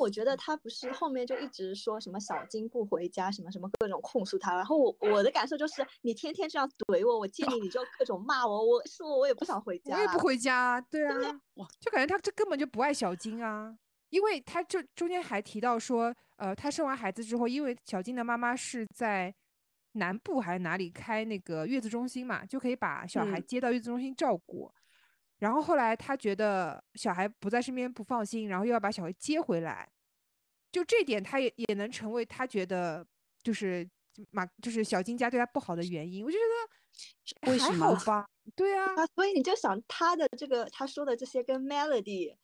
[0.00, 4.56] 但我觉得他不是后面就一直说什么小金不回家，什么什么各种控诉他。
[4.56, 9.94] 然后我我的感受就是，你天天这样怼我，我见你你就各种骂我，我说我我也不想回家。
[9.94, 10.18] 我也不。
[10.18, 11.16] 回家啊，对啊，
[11.78, 13.76] 就感觉他这根本就不爱小金啊，
[14.08, 19.34] 因为他就中间还提到说，呃，他生完孩子之后，因为小金的妈妈是在
[19.92, 24.72] 南部还是哪里开那个月子中心嘛，就可以把小孩嗯接到月子中心照顾。
[25.40, 29.88] 然后后来他觉得小孩不在身边不放心，然后又要把小孩接回来，
[30.72, 33.04] 就这点他也也能成为他觉得
[33.42, 33.88] 就是
[34.30, 36.24] 马就是小金家对他不好的原因。
[36.24, 38.28] 我就觉得还为什么好 吧？
[38.54, 42.36] 对啊，啊，所以你就想他的这个他说的这些跟 Melody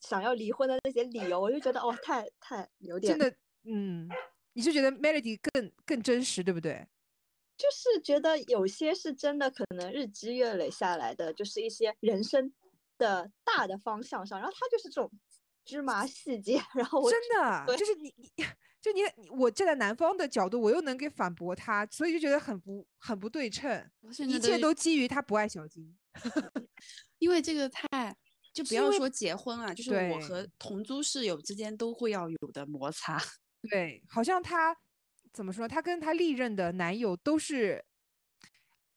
[0.00, 4.08] 想要离婚的那些理由，我就觉得哦，太太有点真的，嗯，
[4.52, 6.86] 你是觉得 Melody 更更真实，对不对？
[7.56, 12.52] 就是觉得有些是真的，可能日积月累下来的，就是一些人生
[12.98, 15.10] 的大的方向上，然后他就是这种
[15.64, 18.44] 芝麻细节，然后我真的就是你你
[18.80, 23.90] 就你你我站在男方的角度，我又能给反驳他，所以就觉得很不很不对称，
[24.26, 25.96] 一切都基于他不爱小金。
[27.18, 28.16] 因为这个太
[28.52, 33.18] 就不要说结婚了，就是我和同租室友之间都会要有的摩擦。
[33.68, 34.76] 对，好像他
[35.36, 35.68] 怎么说？
[35.68, 37.84] 她跟她历任的男友都是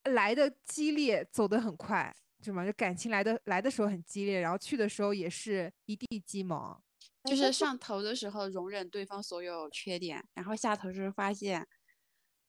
[0.05, 2.65] 来的激烈，走得很快，是吗？
[2.65, 6.81] 就感情来的来的时候很激烈，然后去的时候也是一地鸡毛。
[7.25, 11.67] 就是上头的时候容忍对方所有缺点，然后下头时发现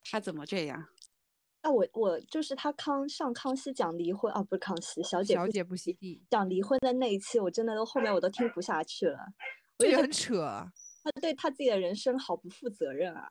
[0.05, 0.87] 他怎么这样。
[1.63, 9.19] 啊，我我就是他康上康熙讲离婚啊，不是康熙，小姐小姐不惜地，讲离婚的那一期，我真的都后面我都听不下去了，
[9.81, 10.71] 我就觉得很扯。
[11.03, 13.29] 他对他自己的人生好不负责任啊！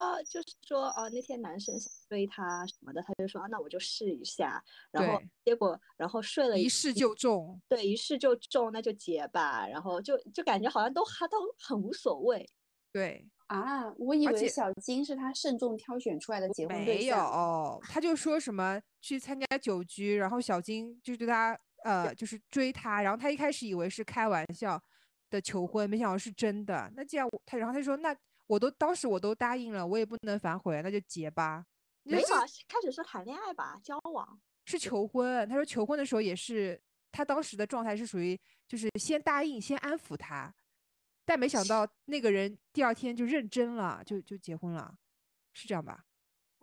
[0.00, 12.48] 啊，就是说啊，那天男生想追她什么的，他就说啊，那我就试一下，然后结果然后睡了一试就中，对，一试就中，那就结吧，然后就就感觉好像都还都很无所谓。
[12.90, 17.06] 对，啊，我以为小金是他慎重挑选出来的结婚对没。
[17.06, 24.82] 有，他就说什么去参加酒局，然后小金就对他呃就是追他，然后他一开始以为是开玩笑
[25.28, 26.90] 的求婚，没想到是真的。
[26.96, 28.16] 那既然我他然后他就说那
[28.50, 31.64] 我都当时我都答应了，我也不能反悔，那就结吧。
[32.02, 34.40] 没有啊，是开始说谈恋爱吧，交往。
[34.64, 36.80] 是求婚，他说求婚的时候也是
[37.12, 38.36] 他当时的状态是属于
[38.66, 40.52] 就是先答应，先安抚他，
[41.24, 44.98] 但没想到 那个人第二天就认真了，就就结婚了，
[45.52, 46.06] 是这样吧？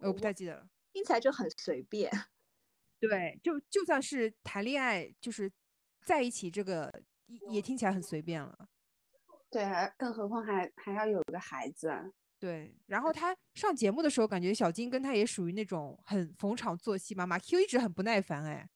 [0.02, 0.68] 呃我不太记得了。
[0.92, 2.12] 听起来就很随便。
[3.00, 5.50] 对，就就算是谈恋爱，就是
[6.04, 6.92] 在一起，这个
[7.28, 8.68] 也也听起来很随便了。
[9.50, 11.92] 对，还更何况还还要有个孩子。
[12.40, 17.26] 对，然后他上节目的时候，感觉小金跟他也属于那种很逢场作戏嘛。
[17.26, 18.70] 马 Q 一直很不耐烦，哎，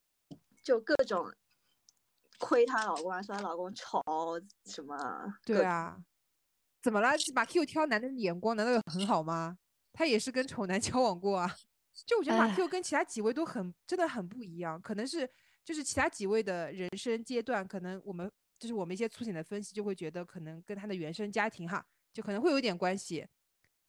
[0.62, 1.32] 就各种
[2.38, 4.02] 亏她老公啊，说她老公丑
[4.64, 4.96] 什么。
[5.44, 5.96] 对啊，
[6.82, 7.10] 怎么了？
[7.34, 9.56] 马 Q 挑男的眼光难道有很好吗？
[9.92, 11.54] 他也是跟丑男 交往过啊。
[12.06, 15.28] 就我觉得马唉 Q 跟其他几位都很真的很不一样，可能是
[15.62, 18.28] 就是其他几位的人生阶段，可能我们
[18.62, 23.26] 就是我们一些粗浅的分析就会觉得可能跟他的原生家庭哈，就可能会有点关系。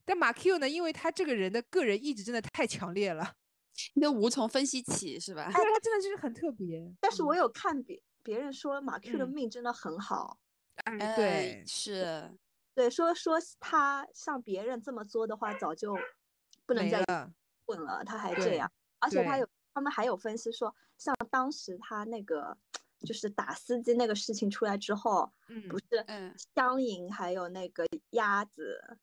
[0.04, 3.36] 但马 Q 呢，因为他这个人的个人意志真的太强烈了，
[3.94, 5.44] 你都无从分析起，是吧？
[5.46, 6.92] 对他真的就是很特别。
[7.00, 10.36] 但是我有看别别人说马 Q 的嗯命真的很好，
[10.82, 12.36] 哎，呃对，是
[12.74, 15.96] 对，说说他像别人这么作的话，早就
[16.66, 17.00] 不能再
[17.64, 18.68] 混了，他还这样，
[18.98, 22.58] 而且他有他们还有分析说，像当时他那个
[23.04, 26.34] 就是打司机那个事情出来之后，嗯不是嗯。
[26.54, 28.98] 香盈还有那个鸭子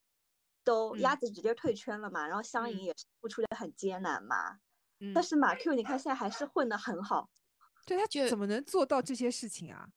[0.63, 2.83] 都鸭嗯子直接退圈了嘛，然后香盈嗯。
[2.85, 4.59] 也是付出的很艰难嘛，
[4.99, 7.29] 嗯但是马 Q 你看现在还是混得很好，
[7.85, 9.87] 对他就怎么能做到这些事情啊？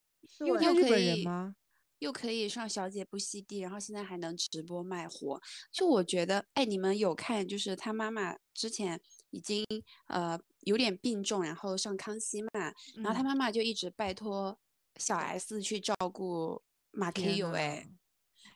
[0.45, 1.55] 又日本人以吗？
[2.01, 5.41] 又可以上小姐不吸地，然后现在还能直播卖货，
[5.71, 9.01] 就我觉得，哎，你们有看就是他妈妈之前
[9.35, 9.65] 已经
[10.07, 12.49] 呃有点病重，然后上康熙嘛，
[12.97, 13.25] 然后他嗯。
[13.25, 14.57] 妈妈就一直拜托
[14.97, 16.63] 小 S 去照顾
[16.93, 17.89] 马 K 天友，哎，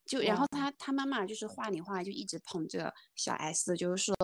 [0.06, 4.14] 就然后他他妈妈就是话里话就一直捧着小 S，就是说，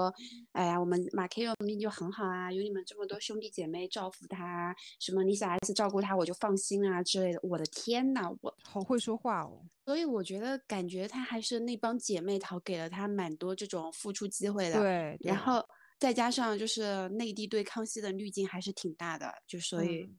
[0.52, 7.40] 哎呀，我们马 K 友命就很好啊，有你们这么多兄弟姐妹照顾他啊，什么你小 S 照顾他我就放心啊之类的。
[7.42, 8.56] 我的天呐，我。
[8.62, 9.66] 好会说话哦。
[9.84, 15.30] 所以我觉得感觉他还是那帮姐妹淘给了他蛮多这种付出机会的，对，对。
[15.32, 15.66] 然后
[16.04, 20.02] 再加上就是内地对康熙的滤镜还是挺大的，就所以。
[20.02, 20.16] 嗯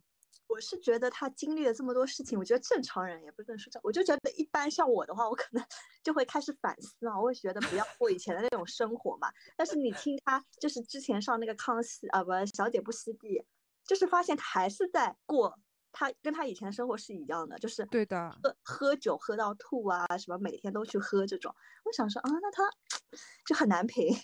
[0.47, 5.61] 我是觉得他经历了这么多事情，我觉得正常人也不能说正，我就觉得一般像我的话，我可能
[6.03, 9.27] 就会开始反思嘛，我会觉得不要过以前的那种生活嘛。
[9.57, 13.43] 但是你听他就是之前上那个康熙啊不小姐不吸地，
[13.86, 15.59] 就是发现他还是在过
[15.91, 21.53] 他跟他以前生活是一样的，就是对的，喝喝酒喝到吐啊，什么每天都去喝这种。
[21.83, 22.63] 我想说啊，那他
[23.45, 24.15] 就很难评。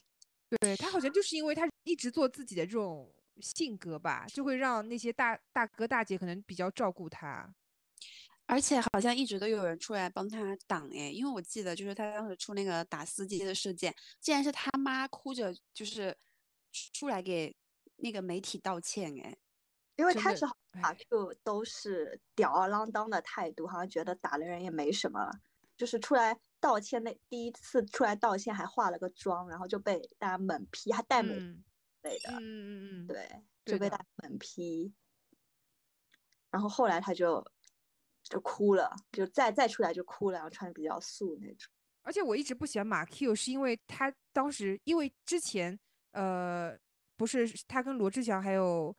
[0.60, 7.54] 对他好像就是因为他一直做自己的这种性格吧，就会让那些大大哥大姐可能比较照顾他。
[8.48, 16.18] 而且好像一直都有人出来帮他挡哎，因为我记得就是他当时出那个打司机的事件，竟然是他妈哭着就是
[16.92, 17.56] 出来给
[17.98, 19.38] 那个媒体道歉哎，
[19.96, 25.32] 因为开始好哎打 Q 都是吊儿郎当的态度，好像觉得打了人也没什么，
[25.78, 31.34] 就是出来道歉那第一次出来道歉还化了个妆，然后就被大家猛批，还戴美
[32.04, 34.94] 类的，嗯嗯嗯，对，就被大家猛批。
[36.52, 37.44] 然后后来他就
[38.24, 41.72] 就哭了，就再再出来就哭了，然后穿的比较素那种。
[42.04, 45.78] 而且我一直不喜欢马 Q，是因为他当时因为之前
[46.12, 46.78] 呃
[47.18, 48.96] 不是他跟罗志祥还有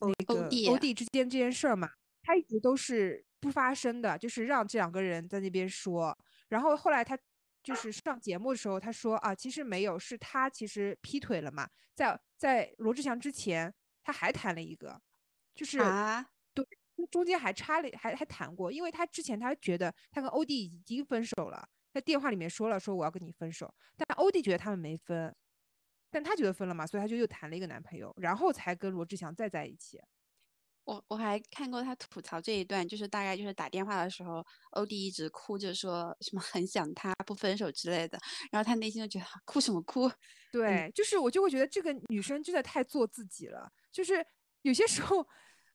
[0.00, 1.90] 那个弟欧弟之间这件事儿嘛，
[2.22, 6.16] 他一直都是不发声的，就是让这两个人在那边说。
[6.48, 7.18] 然后后来他
[7.62, 13.72] 就是上节目的时候，他说啊，其实没有，是他其实劈腿了嘛，在在罗志祥之前
[14.02, 15.00] 他还谈了一个，
[15.54, 16.64] 就是啊，对，
[17.10, 21.68] 中间还插了还还谈过，因为他之前他觉得他跟欧弟已经分手了。
[21.90, 25.34] 在电话里面说了，说我要跟你分手，但欧弟觉得他们没分，
[26.10, 29.98] 但他觉得分了嘛，所以他就又谈了一个男朋友，然后才跟罗志祥再在一起。
[30.88, 38.18] 我我还看过他吐槽这一段，就是大概就是打电话的时候，欧弟一直哭着说什么很想他，不分手之类的，
[38.50, 40.10] 然后他内心就觉得哭什么哭？
[40.50, 44.24] 对，就是我就会觉得这个女生真的太做自己了，就是
[44.62, 45.28] 有些时候，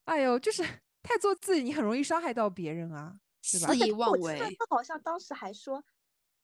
[0.06, 0.64] 哎呦，就是
[1.00, 3.14] 太做自己，你很容易伤害到别人啊，
[3.52, 3.68] 对吧？
[3.68, 4.36] 肆意妄为。
[4.40, 5.80] 他好像当时还说，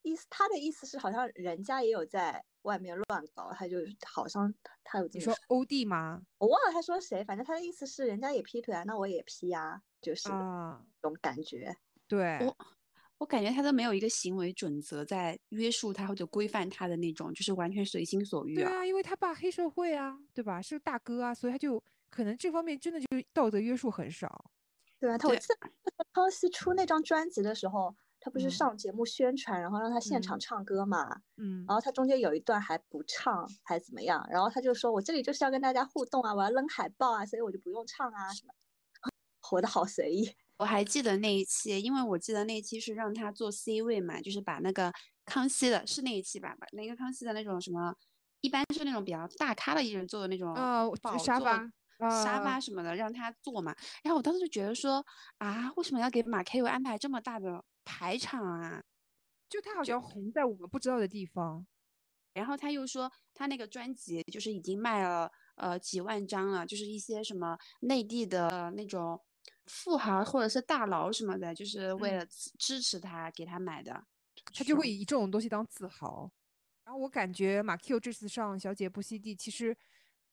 [0.03, 6.23] 意思他的意思是好像人家也有在外面乱搞，他就好像他有这么你说欧弟吗？
[6.39, 11.77] 我忘了他说谁，反正他的意思是人家也劈腿啊，那我也劈啊，就是啊，这种感觉。
[12.07, 12.57] 对，我
[13.19, 18.69] 我感觉他都没有一个行为准则在约束他或者规范他的那种，就是完全随心所欲啊。
[18.69, 20.61] 对啊，因为他爸黑社会啊，对吧？
[20.61, 24.51] 是大哥啊，所以他就可能这方面真的就道德约束很少。
[24.99, 25.71] 对啊，他我记得
[26.13, 31.09] 康熙出那张专辑的时候，他不是嗯上节目宣传，然后让他现场嗯唱歌嘛，
[31.39, 34.25] 嗯然后他中间有一段还不唱，还怎么样？
[34.31, 38.53] 然后他就说我这里就是要跟大家互动啊，我要扔海报啊，所以我就不用唱啊什么，
[39.41, 40.31] 活得好随意。
[40.59, 44.93] 我还记得那一期，因为我记得那一期是让他做 C 位嘛，就是把那个
[45.25, 46.55] 康熙的，是那一期吧？
[46.61, 47.95] 把那个康熙的那种什么，
[48.43, 50.87] 一般是那种比较大咖的艺人做的那种呃
[51.19, 51.57] 沙发
[52.11, 53.75] 沙啊发什么的，让他坐嘛。
[54.03, 55.03] 然后我当时就觉得说，
[55.39, 58.81] 啊，为什么要给马 K 安排这么大的排场啊？
[59.49, 61.67] 就他好像红在我们不知道的地方。
[62.33, 69.21] 然后他又说他那个专辑就是已经卖了呃几万张了，就是一些什么内地的那种
[69.67, 74.05] 富豪或者是大佬什么的，就是为嗯了支支持他给他买的，
[74.55, 76.31] 他就会以这种东西当自豪。
[76.85, 79.77] 然后我感觉马 Q 这次上《小姐不吸地》，其实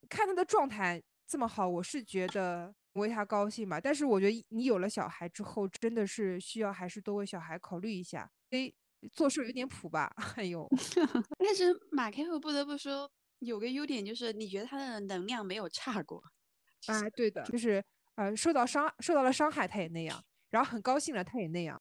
[0.08, 3.80] 看他的状态这么好，我是觉得为他高兴吧。
[3.80, 8.74] 但是我觉得你有了小孩之后，真的是需要还是多为小孩考虑一下，诶，
[9.12, 10.12] 做事有点谱吧。
[10.36, 10.68] 哎呦，
[11.40, 16.22] 但是马开我不得不说有个优点就是，你觉得他的能量没有差过，
[16.88, 17.84] 啊，对的，就是
[18.16, 21.80] 呃受到伤受到了伤害，他也那样，然后很高兴了，他也那样。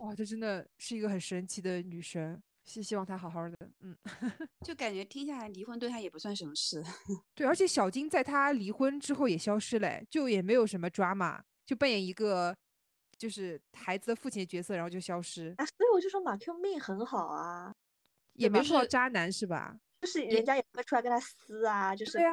[0.00, 3.56] 哇，这真的是一个很神奇的女生，希希望他好好的。
[3.80, 3.96] 嗯，
[4.64, 6.82] 就感觉听下来离婚对他也不算什么事。
[7.34, 12.56] 对，而且小金在他离婚之后也消失了，就也没有什么 drama，就扮演一个
[13.18, 15.54] 就是孩子的父亲的角色，然后就消失。
[15.58, 17.74] 啊，所以我就说马 Q 命很好啊，
[18.34, 19.76] 也没碰到渣男是吧？
[20.00, 22.32] 就是人家也会出来跟他撕啊，就是对啊，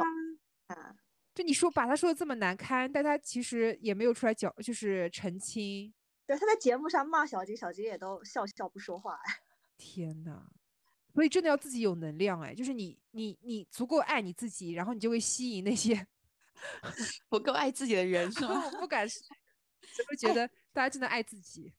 [0.67, 0.95] 啊，
[1.36, 5.93] 就你说把他说的这么难堪，但他其实也没有出来讲，就是澄清。
[6.25, 9.19] 对，他在节目上骂小金，小金也都笑笑不说话。
[9.80, 10.43] 天呐，
[11.15, 16.05] 所以真的要自己有能量哎，就是你你你足够爱你自己，然后你就会吸引那些
[17.30, 18.61] 不够爱自己的人， 是吗？
[18.73, 19.19] 我不敢说，
[19.97, 21.73] 就会觉得大家真的爱自己，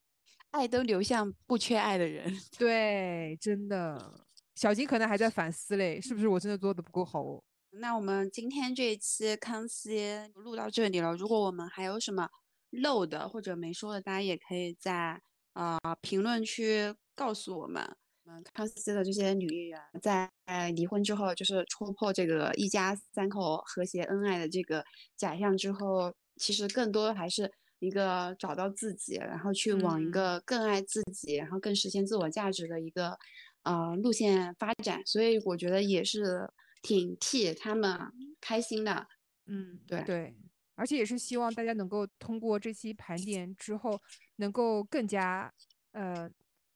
[0.51, 2.35] 爱都流向不缺爱的人。
[2.59, 4.27] 对，真的。
[4.57, 7.43] 小金可能还在反思嘞，是不是我真的做的不够好哦？
[7.71, 11.15] 那我们今天这一期康熙录到这里了。
[11.15, 12.29] 如果我们还有什么
[12.71, 15.23] 漏的或者没说的，大家也可以在
[15.53, 17.83] 啊评论区告诉我们。
[18.27, 20.31] 嗯康熙的这些女艺人，在
[20.75, 24.85] 离婚之后，就是戳破这个一家三口和谐恩爱的这个
[25.17, 27.51] 假象之后，其实更多还是
[27.81, 33.19] 一个找到自己，然后去往一个更爱自己，然后更实现自我价值的一个。
[33.63, 36.51] 呃，路线发展，所以我觉得也是
[36.81, 38.11] 挺替他们
[38.41, 39.07] 开心的。
[39.45, 40.35] 嗯，对对，
[40.77, 44.01] 而且也是希望大家能够通过这期盘点之后，
[44.37, 45.53] 能够更加
[45.93, 46.31] 呃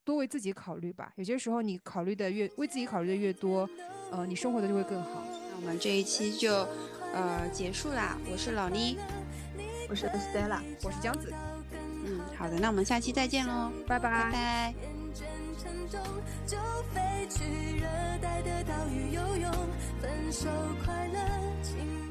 [0.05, 1.13] 多为自己考虑吧。
[1.17, 3.69] 有些时候你考虑的越为自己考虑的越多，
[4.11, 5.23] 呃，你生活的就会更好。
[5.51, 6.67] 那我们这一期就
[7.13, 8.19] 呃结束啦。
[8.31, 8.99] 我是老妮，
[9.89, 11.33] 我是 Stella，我是姜子。
[12.07, 14.75] 嗯，好的，那我们下期再见喽，拜拜拜。
[16.47, 16.59] 就
[16.93, 17.87] 飞去热
[18.21, 19.51] 带的岛屿游泳，
[20.03, 20.49] 分手
[20.85, 22.04] 快乐。